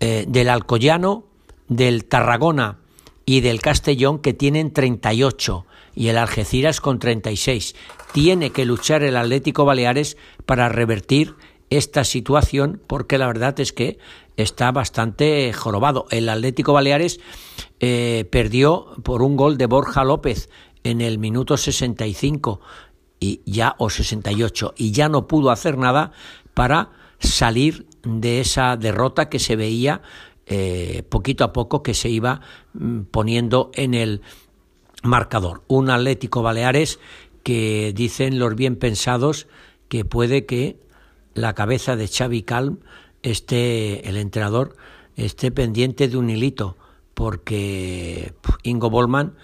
eh, 0.00 0.24
del 0.26 0.48
Alcoyano, 0.48 1.24
del 1.68 2.06
Tarragona 2.06 2.78
y 3.26 3.40
del 3.40 3.60
Castellón 3.60 4.18
que 4.20 4.32
tienen 4.32 4.72
38 4.72 5.66
y 5.94 6.08
el 6.08 6.16
Algeciras 6.16 6.80
con 6.80 6.98
36. 6.98 7.74
Tiene 8.12 8.50
que 8.50 8.64
luchar 8.64 9.02
el 9.02 9.16
Atlético 9.16 9.64
Baleares 9.64 10.16
para 10.46 10.68
revertir 10.68 11.34
esta 11.68 12.04
situación 12.04 12.80
porque 12.86 13.18
la 13.18 13.26
verdad 13.26 13.58
es 13.60 13.72
que 13.72 13.98
está 14.36 14.72
bastante 14.72 15.52
jorobado. 15.52 16.06
El 16.10 16.28
Atlético 16.28 16.72
Baleares 16.72 17.20
eh, 17.78 18.26
perdió 18.30 18.86
por 19.02 19.22
un 19.22 19.36
gol 19.36 19.58
de 19.58 19.66
Borja 19.66 20.04
López 20.04 20.48
en 20.82 21.00
el 21.00 21.18
minuto 21.18 21.56
65 21.56 22.60
y 23.20 23.42
ya 23.44 23.74
o 23.78 23.90
68 23.90 24.74
y 24.76 24.92
ya 24.92 25.08
no 25.08 25.26
pudo 25.26 25.50
hacer 25.50 25.76
nada 25.76 26.12
para 26.54 26.90
salir 27.20 27.86
de 28.02 28.40
esa 28.40 28.76
derrota 28.76 29.28
que 29.28 29.38
se 29.38 29.56
veía 29.56 30.02
eh, 30.46 31.04
poquito 31.08 31.44
a 31.44 31.52
poco 31.52 31.82
que 31.82 31.94
se 31.94 32.08
iba 32.08 32.40
mm, 32.72 33.02
poniendo 33.02 33.70
en 33.74 33.94
el 33.94 34.22
marcador. 35.02 35.62
Un 35.68 35.90
Atlético 35.90 36.42
Baleares 36.42 36.98
que 37.42 37.92
dicen 37.94 38.38
los 38.38 38.54
bien 38.56 38.76
pensados 38.76 39.46
que 39.88 40.04
puede 40.04 40.46
que 40.46 40.76
la 41.34 41.54
cabeza 41.54 41.96
de 41.96 42.08
Xavi 42.08 42.42
Calm 42.42 42.80
esté, 43.22 44.08
el 44.08 44.16
entrenador, 44.16 44.76
esté 45.16 45.50
pendiente 45.50 46.08
de 46.08 46.16
un 46.16 46.30
hilito, 46.30 46.76
porque 47.14 48.34
Ingo 48.62 48.90
Bollman 48.90 49.34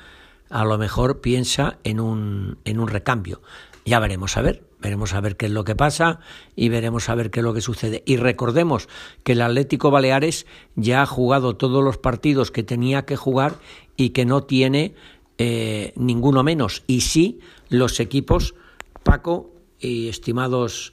a 0.50 0.64
lo 0.64 0.78
mejor 0.78 1.20
piensa 1.20 1.78
en 1.84 2.00
un, 2.00 2.58
en 2.64 2.80
un 2.80 2.88
recambio. 2.88 3.42
Ya 3.84 4.00
veremos 4.00 4.36
a 4.36 4.42
ver. 4.42 4.65
Veremos 4.80 5.14
a 5.14 5.20
ver 5.20 5.36
qué 5.36 5.46
es 5.46 5.52
lo 5.52 5.64
que 5.64 5.74
pasa 5.74 6.20
y 6.54 6.68
veremos 6.68 7.08
a 7.08 7.14
ver 7.14 7.30
qué 7.30 7.40
es 7.40 7.44
lo 7.44 7.54
que 7.54 7.60
sucede. 7.60 8.02
Y 8.06 8.16
recordemos 8.16 8.88
que 9.24 9.32
el 9.32 9.42
Atlético 9.42 9.90
Baleares 9.90 10.46
ya 10.74 11.02
ha 11.02 11.06
jugado 11.06 11.56
todos 11.56 11.82
los 11.82 11.96
partidos 11.96 12.50
que 12.50 12.62
tenía 12.62 13.06
que 13.06 13.16
jugar 13.16 13.56
y 13.96 14.10
que 14.10 14.26
no 14.26 14.44
tiene 14.44 14.94
eh, 15.38 15.92
ninguno 15.96 16.42
menos. 16.42 16.82
Y 16.86 17.00
sí, 17.00 17.40
los 17.68 18.00
equipos, 18.00 18.54
Paco 19.02 19.50
y 19.80 20.08
estimados 20.08 20.92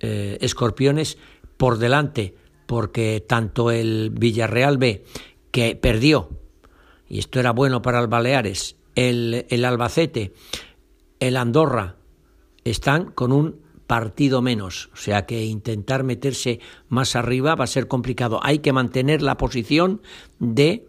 eh, 0.00 0.38
escorpiones, 0.40 1.16
por 1.56 1.78
delante, 1.78 2.34
porque 2.66 3.24
tanto 3.26 3.70
el 3.70 4.10
Villarreal 4.10 4.78
B, 4.78 5.04
que 5.50 5.76
perdió, 5.76 6.30
y 7.08 7.18
esto 7.18 7.38
era 7.38 7.52
bueno 7.52 7.82
para 7.82 8.00
el 8.00 8.08
Baleares, 8.08 8.76
el, 8.94 9.46
el 9.48 9.64
Albacete, 9.64 10.32
el 11.20 11.36
Andorra, 11.36 11.96
están 12.64 13.10
con 13.12 13.32
un 13.32 13.60
partido 13.86 14.40
menos, 14.40 14.88
o 14.94 14.96
sea 14.96 15.26
que 15.26 15.44
intentar 15.44 16.02
meterse 16.02 16.60
más 16.88 17.14
arriba 17.16 17.54
va 17.54 17.64
a 17.64 17.66
ser 17.66 17.88
complicado. 17.88 18.40
Hay 18.42 18.60
que 18.60 18.72
mantener 18.72 19.20
la 19.20 19.36
posición 19.36 20.00
de 20.38 20.86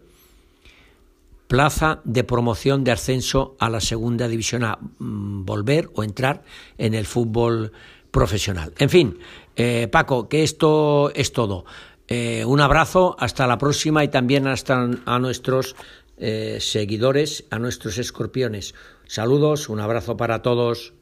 plaza 1.48 2.00
de 2.04 2.24
promoción 2.24 2.84
de 2.84 2.92
ascenso 2.92 3.56
a 3.58 3.68
la 3.68 3.80
segunda 3.80 4.28
división 4.28 4.64
a 4.64 4.78
mm, 4.80 5.44
volver 5.44 5.90
o 5.94 6.02
entrar 6.02 6.44
en 6.78 6.94
el 6.94 7.06
fútbol 7.06 7.72
profesional. 8.10 8.72
En 8.78 8.88
fin, 8.88 9.18
eh, 9.56 9.88
Paco, 9.90 10.28
que 10.28 10.42
esto 10.42 11.12
es 11.14 11.32
todo. 11.32 11.64
Eh, 12.08 12.44
un 12.46 12.60
abrazo, 12.60 13.16
hasta 13.18 13.46
la 13.46 13.58
próxima 13.58 14.04
y 14.04 14.08
también 14.08 14.46
hasta 14.46 14.88
a 15.04 15.18
nuestros 15.18 15.76
eh, 16.16 16.58
seguidores, 16.60 17.44
a 17.50 17.58
nuestros 17.58 17.98
escorpiones. 17.98 18.74
Saludos, 19.06 19.68
un 19.68 19.80
abrazo 19.80 20.16
para 20.16 20.42
todos. 20.42 20.94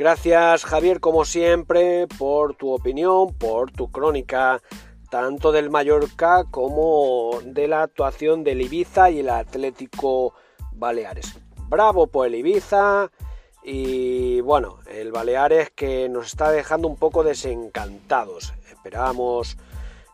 Gracias 0.00 0.64
Javier, 0.64 0.98
como 0.98 1.26
siempre, 1.26 2.06
por 2.18 2.54
tu 2.54 2.72
opinión, 2.72 3.34
por 3.34 3.70
tu 3.70 3.92
crónica 3.92 4.62
tanto 5.10 5.52
del 5.52 5.68
Mallorca 5.68 6.44
como 6.50 7.32
de 7.44 7.68
la 7.68 7.82
actuación 7.82 8.42
del 8.42 8.62
Ibiza 8.62 9.10
y 9.10 9.18
el 9.18 9.28
Atlético 9.28 10.32
Baleares. 10.72 11.38
Bravo 11.68 12.06
por 12.06 12.26
el 12.26 12.34
Ibiza 12.34 13.10
y 13.62 14.40
bueno, 14.40 14.78
el 14.86 15.12
Baleares 15.12 15.68
que 15.68 16.08
nos 16.08 16.28
está 16.28 16.50
dejando 16.50 16.88
un 16.88 16.96
poco 16.96 17.22
desencantados. 17.22 18.54
Esperábamos, 18.70 19.58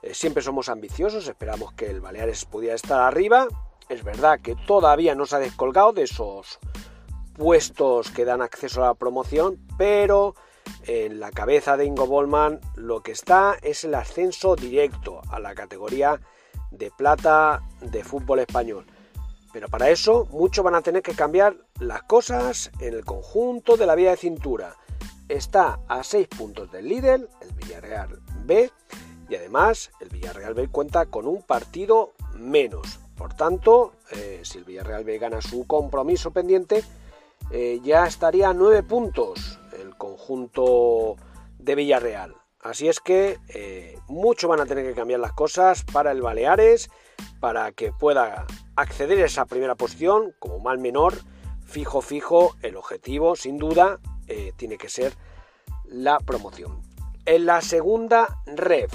eh, 0.03 0.14
siempre 0.14 0.42
somos 0.42 0.68
ambiciosos, 0.68 1.29
esperamos 1.29 1.72
que 1.75 1.88
el 1.88 2.01
Baleares 2.01 2.44
pudiera 2.44 2.75
estar 2.75 3.03
arriba. 3.03 3.46
Es 3.88 4.03
verdad 4.03 4.40
que 4.40 4.57
todavía 4.66 5.14
no 5.14 5.27
se 5.27 5.37
ha 5.37 5.38
descolgado 5.38 5.92
de 5.92 6.03
esos 6.03 6.59
puestos 7.37 8.11
que 8.11 8.25
dan 8.25 8.42
acceso 8.42 8.83
a 8.83 8.88
la 8.88 8.94
promoción, 8.94 9.59
pero 9.77 10.35
en 10.87 11.20
la 11.20 11.31
cabeza 11.31 11.77
de 11.77 11.85
Ingo 11.85 12.07
Bollman 12.07 12.61
lo 12.75 13.03
que 13.03 13.12
está 13.12 13.57
es 13.62 13.85
el 13.85 13.94
ascenso 13.94 14.57
directo 14.57 15.20
a 15.31 15.38
la 15.38 15.55
categoría 15.55 16.20
de 16.70 16.90
plata 16.90 17.62
de 17.81 18.05
fútbol 18.05 18.40
español. 18.40 18.87
Pero 19.53 19.68
para 19.68 19.90
eso 19.90 20.27
mucho 20.31 20.62
van 20.62 20.75
a 20.75 20.83
tener 20.83 21.03
que 21.03 21.14
cambiar 21.14 21.57
las 21.81 22.03
cosas 22.03 22.70
en 22.81 22.94
el 22.94 23.05
conjunto 23.05 23.77
de 23.77 23.87
la 23.87 23.94
vía 23.94 24.11
de 24.11 24.16
cintura. 24.16 24.77
Está 25.29 25.81
a 25.88 26.05
6 26.05 26.29
puntos 26.29 26.70
del 26.70 26.88
líder, 26.88 27.29
el 27.40 27.53
Villarreal 27.55 28.20
B, 28.44 28.70
y 29.29 29.35
además 29.35 29.90
el 30.01 30.09
Villarreal 30.11 30.55
B 30.55 30.68
cuenta 30.68 31.07
con 31.07 31.27
un 31.27 31.42
partido 31.42 32.12
menos. 32.35 33.01
Por 33.16 33.35
tanto, 33.35 33.94
eh, 34.12 34.40
si 34.44 34.59
el 34.59 34.64
Villarreal 34.64 35.05
B 35.05 35.18
gana 35.18 35.40
su 35.40 35.66
compromiso 35.66 36.31
pendiente, 36.33 36.85
eh, 37.50 37.80
ya 37.82 38.06
estaría 38.06 38.48
a 38.48 38.54
9 38.54 38.82
puntos 38.82 39.61
el 39.80 39.96
conjunto 39.96 41.16
de 41.59 41.74
Villarreal. 41.74 42.35
Así 42.61 42.88
es 42.88 42.98
que 42.98 43.38
eh, 43.48 43.98
mucho 44.09 44.48
van 44.48 44.61
a 44.61 44.66
tener 44.66 44.85
que 44.85 44.94
cambiar 44.94 45.20
las 45.20 45.32
cosas 45.32 45.85
para 45.85 46.11
el 46.11 46.22
Baleares, 46.22 46.90
para 47.38 47.70
que 47.70 47.92
pueda 47.92 48.46
acceder 48.74 49.22
a 49.22 49.26
esa 49.26 49.46
primera 49.46 49.76
posición 49.76 50.35
como 50.40 50.59
mal 50.59 50.78
menor, 50.78 51.14
fijo, 51.64 52.00
fijo, 52.00 52.56
el 52.62 52.76
objetivo 52.76 53.37
sin 53.37 53.59
duda 53.59 54.00
eh, 54.26 54.52
tiene 54.56 54.78
que 54.78 54.88
ser 54.88 55.12
la 55.85 56.18
promoción. 56.18 56.82
En 57.24 57.46
la 57.46 57.61
segunda 57.61 58.42
ref, 58.46 58.92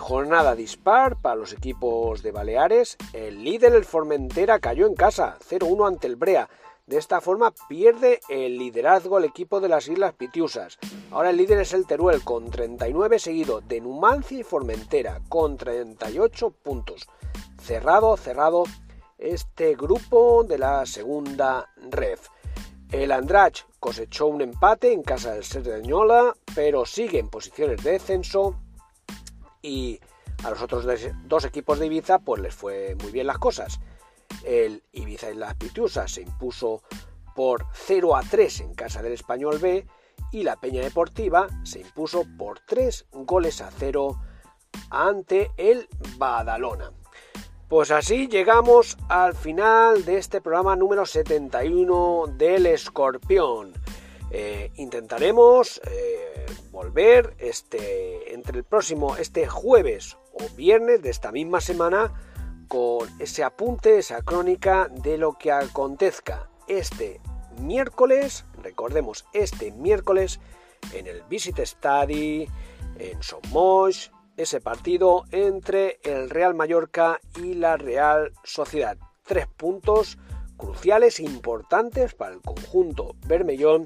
jornada 0.00 0.56
dispar 0.56 1.20
para 1.22 1.36
los 1.36 1.52
equipos 1.52 2.24
de 2.24 2.32
Baleares, 2.32 2.96
el 3.12 3.44
líder 3.44 3.74
el 3.74 3.84
Formentera 3.84 4.58
cayó 4.58 4.88
en 4.88 4.96
casa, 4.96 5.38
0-1 5.48 5.86
ante 5.86 6.08
el 6.08 6.16
Brea. 6.16 6.48
De 6.92 6.98
esta 6.98 7.22
forma 7.22 7.54
pierde 7.70 8.20
el 8.28 8.58
liderazgo 8.58 9.16
el 9.16 9.24
equipo 9.24 9.62
de 9.62 9.68
las 9.70 9.88
Islas 9.88 10.12
Pitiusas. 10.12 10.78
Ahora 11.10 11.30
el 11.30 11.38
líder 11.38 11.60
es 11.60 11.72
el 11.72 11.86
Teruel 11.86 12.22
con 12.22 12.50
39 12.50 13.18
seguido 13.18 13.62
de 13.62 13.80
Numancia 13.80 14.38
y 14.38 14.42
Formentera 14.42 15.22
con 15.30 15.56
38 15.56 16.50
puntos. 16.50 17.08
Cerrado, 17.58 18.14
cerrado 18.18 18.64
este 19.16 19.74
grupo 19.74 20.44
de 20.44 20.58
la 20.58 20.84
segunda 20.84 21.66
ref. 21.90 22.28
El 22.90 23.10
Andrach 23.10 23.64
cosechó 23.80 24.26
un 24.26 24.42
empate 24.42 24.92
en 24.92 25.02
casa 25.02 25.32
del 25.32 25.44
Cerdeñola, 25.44 26.36
pero 26.54 26.84
sigue 26.84 27.20
en 27.20 27.30
posiciones 27.30 27.82
de 27.82 27.92
descenso 27.92 28.60
y 29.62 29.98
a 30.44 30.50
los 30.50 30.60
otros 30.60 30.86
dos 31.24 31.44
equipos 31.46 31.78
de 31.78 31.86
Ibiza 31.86 32.18
pues 32.18 32.42
les 32.42 32.54
fue 32.54 32.96
muy 33.00 33.12
bien 33.12 33.28
las 33.28 33.38
cosas. 33.38 33.80
El 34.44 34.82
Ibiza 34.92 35.30
y 35.30 35.34
las 35.34 35.54
Pitiusas 35.54 36.12
se 36.12 36.22
impuso 36.22 36.82
por 37.34 37.66
0 37.72 38.16
a 38.16 38.22
3 38.22 38.60
en 38.60 38.74
casa 38.74 39.02
del 39.02 39.12
Español 39.12 39.58
B 39.58 39.86
y 40.32 40.42
la 40.42 40.56
Peña 40.56 40.82
Deportiva 40.82 41.48
se 41.64 41.80
impuso 41.80 42.24
por 42.38 42.60
3 42.60 43.06
goles 43.12 43.60
a 43.60 43.70
0 43.70 44.20
ante 44.90 45.50
el 45.56 45.88
Badalona. 46.16 46.92
Pues 47.68 47.90
así 47.90 48.28
llegamos 48.28 48.98
al 49.08 49.34
final 49.34 50.04
de 50.04 50.18
este 50.18 50.40
programa 50.42 50.76
número 50.76 51.06
71 51.06 52.26
del 52.36 52.66
Escorpión. 52.66 53.72
Eh, 54.30 54.70
intentaremos 54.76 55.80
eh, 55.90 56.46
volver 56.70 57.34
este, 57.38 58.34
entre 58.34 58.58
el 58.58 58.64
próximo, 58.64 59.16
este 59.16 59.46
jueves 59.46 60.18
o 60.34 60.48
viernes 60.54 61.02
de 61.02 61.10
esta 61.10 61.32
misma 61.32 61.60
semana 61.60 62.12
con 62.72 63.06
ese 63.20 63.44
apunte, 63.44 63.98
esa 63.98 64.22
crónica 64.22 64.88
de 64.88 65.18
lo 65.18 65.34
que 65.34 65.52
acontezca 65.52 66.48
este 66.66 67.20
miércoles, 67.60 68.46
recordemos 68.62 69.26
este 69.34 69.72
miércoles 69.72 70.40
en 70.94 71.06
el 71.06 71.22
Visit 71.24 71.58
Study 71.58 72.48
en 72.98 73.22
Somos, 73.22 74.10
ese 74.38 74.62
partido 74.62 75.24
entre 75.32 76.00
el 76.02 76.30
Real 76.30 76.54
Mallorca 76.54 77.20
y 77.36 77.52
la 77.52 77.76
Real 77.76 78.32
Sociedad. 78.42 78.96
Tres 79.26 79.48
puntos 79.48 80.16
cruciales, 80.56 81.20
importantes 81.20 82.14
para 82.14 82.32
el 82.32 82.40
conjunto 82.40 83.16
Bermellón 83.26 83.84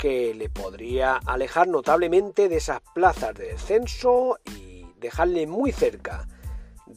que 0.00 0.34
le 0.34 0.48
podría 0.48 1.20
alejar 1.26 1.68
notablemente 1.68 2.48
de 2.48 2.56
esas 2.56 2.80
plazas 2.92 3.34
de 3.34 3.52
descenso 3.52 4.40
y 4.46 4.84
dejarle 4.98 5.46
muy 5.46 5.70
cerca 5.70 6.26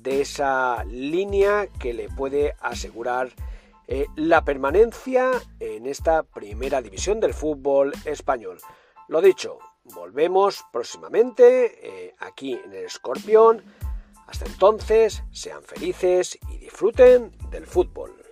de 0.04 0.22
esa 0.22 0.84
línea 0.86 1.68
que 1.80 1.94
le 1.94 2.10
puede 2.10 2.56
asegurar 2.62 3.30
eh, 3.88 4.06
la 4.16 4.44
permanencia 4.44 5.32
en 5.60 5.88
esta 5.88 6.24
primera 6.24 6.82
división 6.82 7.20
del 7.20 7.34
fútbol 7.34 7.94
español. 8.06 8.60
Lo 9.08 9.22
dicho, 9.22 9.60
Volvemos 9.84 10.64
próximamente 10.72 12.06
eh, 12.06 12.16
aquí 12.20 12.54
en 12.54 12.72
el 12.72 12.86
Escorpión. 12.86 13.62
Hasta 14.28 14.46
entonces, 14.46 15.24
sean 15.32 15.62
felices 15.64 16.40
y 16.50 16.58
disfruten 16.58 17.32
del 17.52 17.68
fútbol. 17.68 18.23